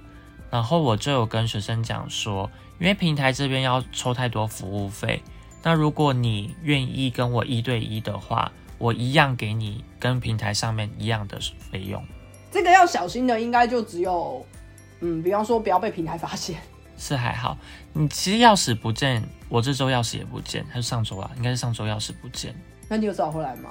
[0.51, 5.23] 然后我就有跟学生讲说，因为平台这边要抽太多服务费，
[5.63, 11.39] 那如果你愿意跟我一对一的话，我一样给你跟平台上面一样的
[11.71, 12.03] 费用。
[12.51, 14.43] 这个要小心的，应该就只有，
[15.01, 16.57] 嗯，比方说不要被平台发现。
[16.97, 17.57] 是还好，
[17.93, 21.31] 你其实钥匙不见，我这周钥匙也不见，还是上周啊？
[21.37, 22.55] 应该是上周钥匙不见。
[22.89, 23.71] 那你有找回来吗？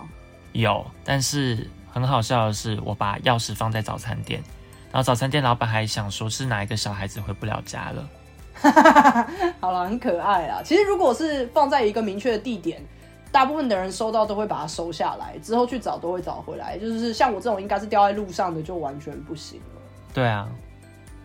[0.51, 4.41] 有，但是很好笑的是，我把钥匙放在早餐店，
[4.91, 8.09] 然后早餐店老板还想说是哪一个小孩子回不了家了。
[9.59, 10.61] 好了，很可爱啊。
[10.63, 12.83] 其实如果是放在一个明确的地点，
[13.31, 16.77] 大部分的人收到都会把它收下来，之后去找都会找回来。
[16.77, 19.81] 就是像我这种应该是掉在路上的，就完全不行了。
[20.13, 20.47] 对啊，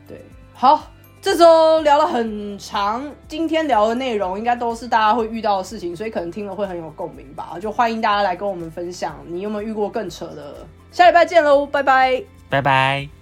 [0.06, 0.24] 对，
[0.54, 0.82] 好。
[1.20, 7.56] 这周聊了很长，今天聊的内容应该都是大家会遇到的事情，所以可能听了会很有共鸣吧。
[7.60, 10.66] 就欢迎大家来跟我们分享，你有没有遇过更扯的？
[10.90, 13.17] 下礼拜见喽，拜拜，拜拜。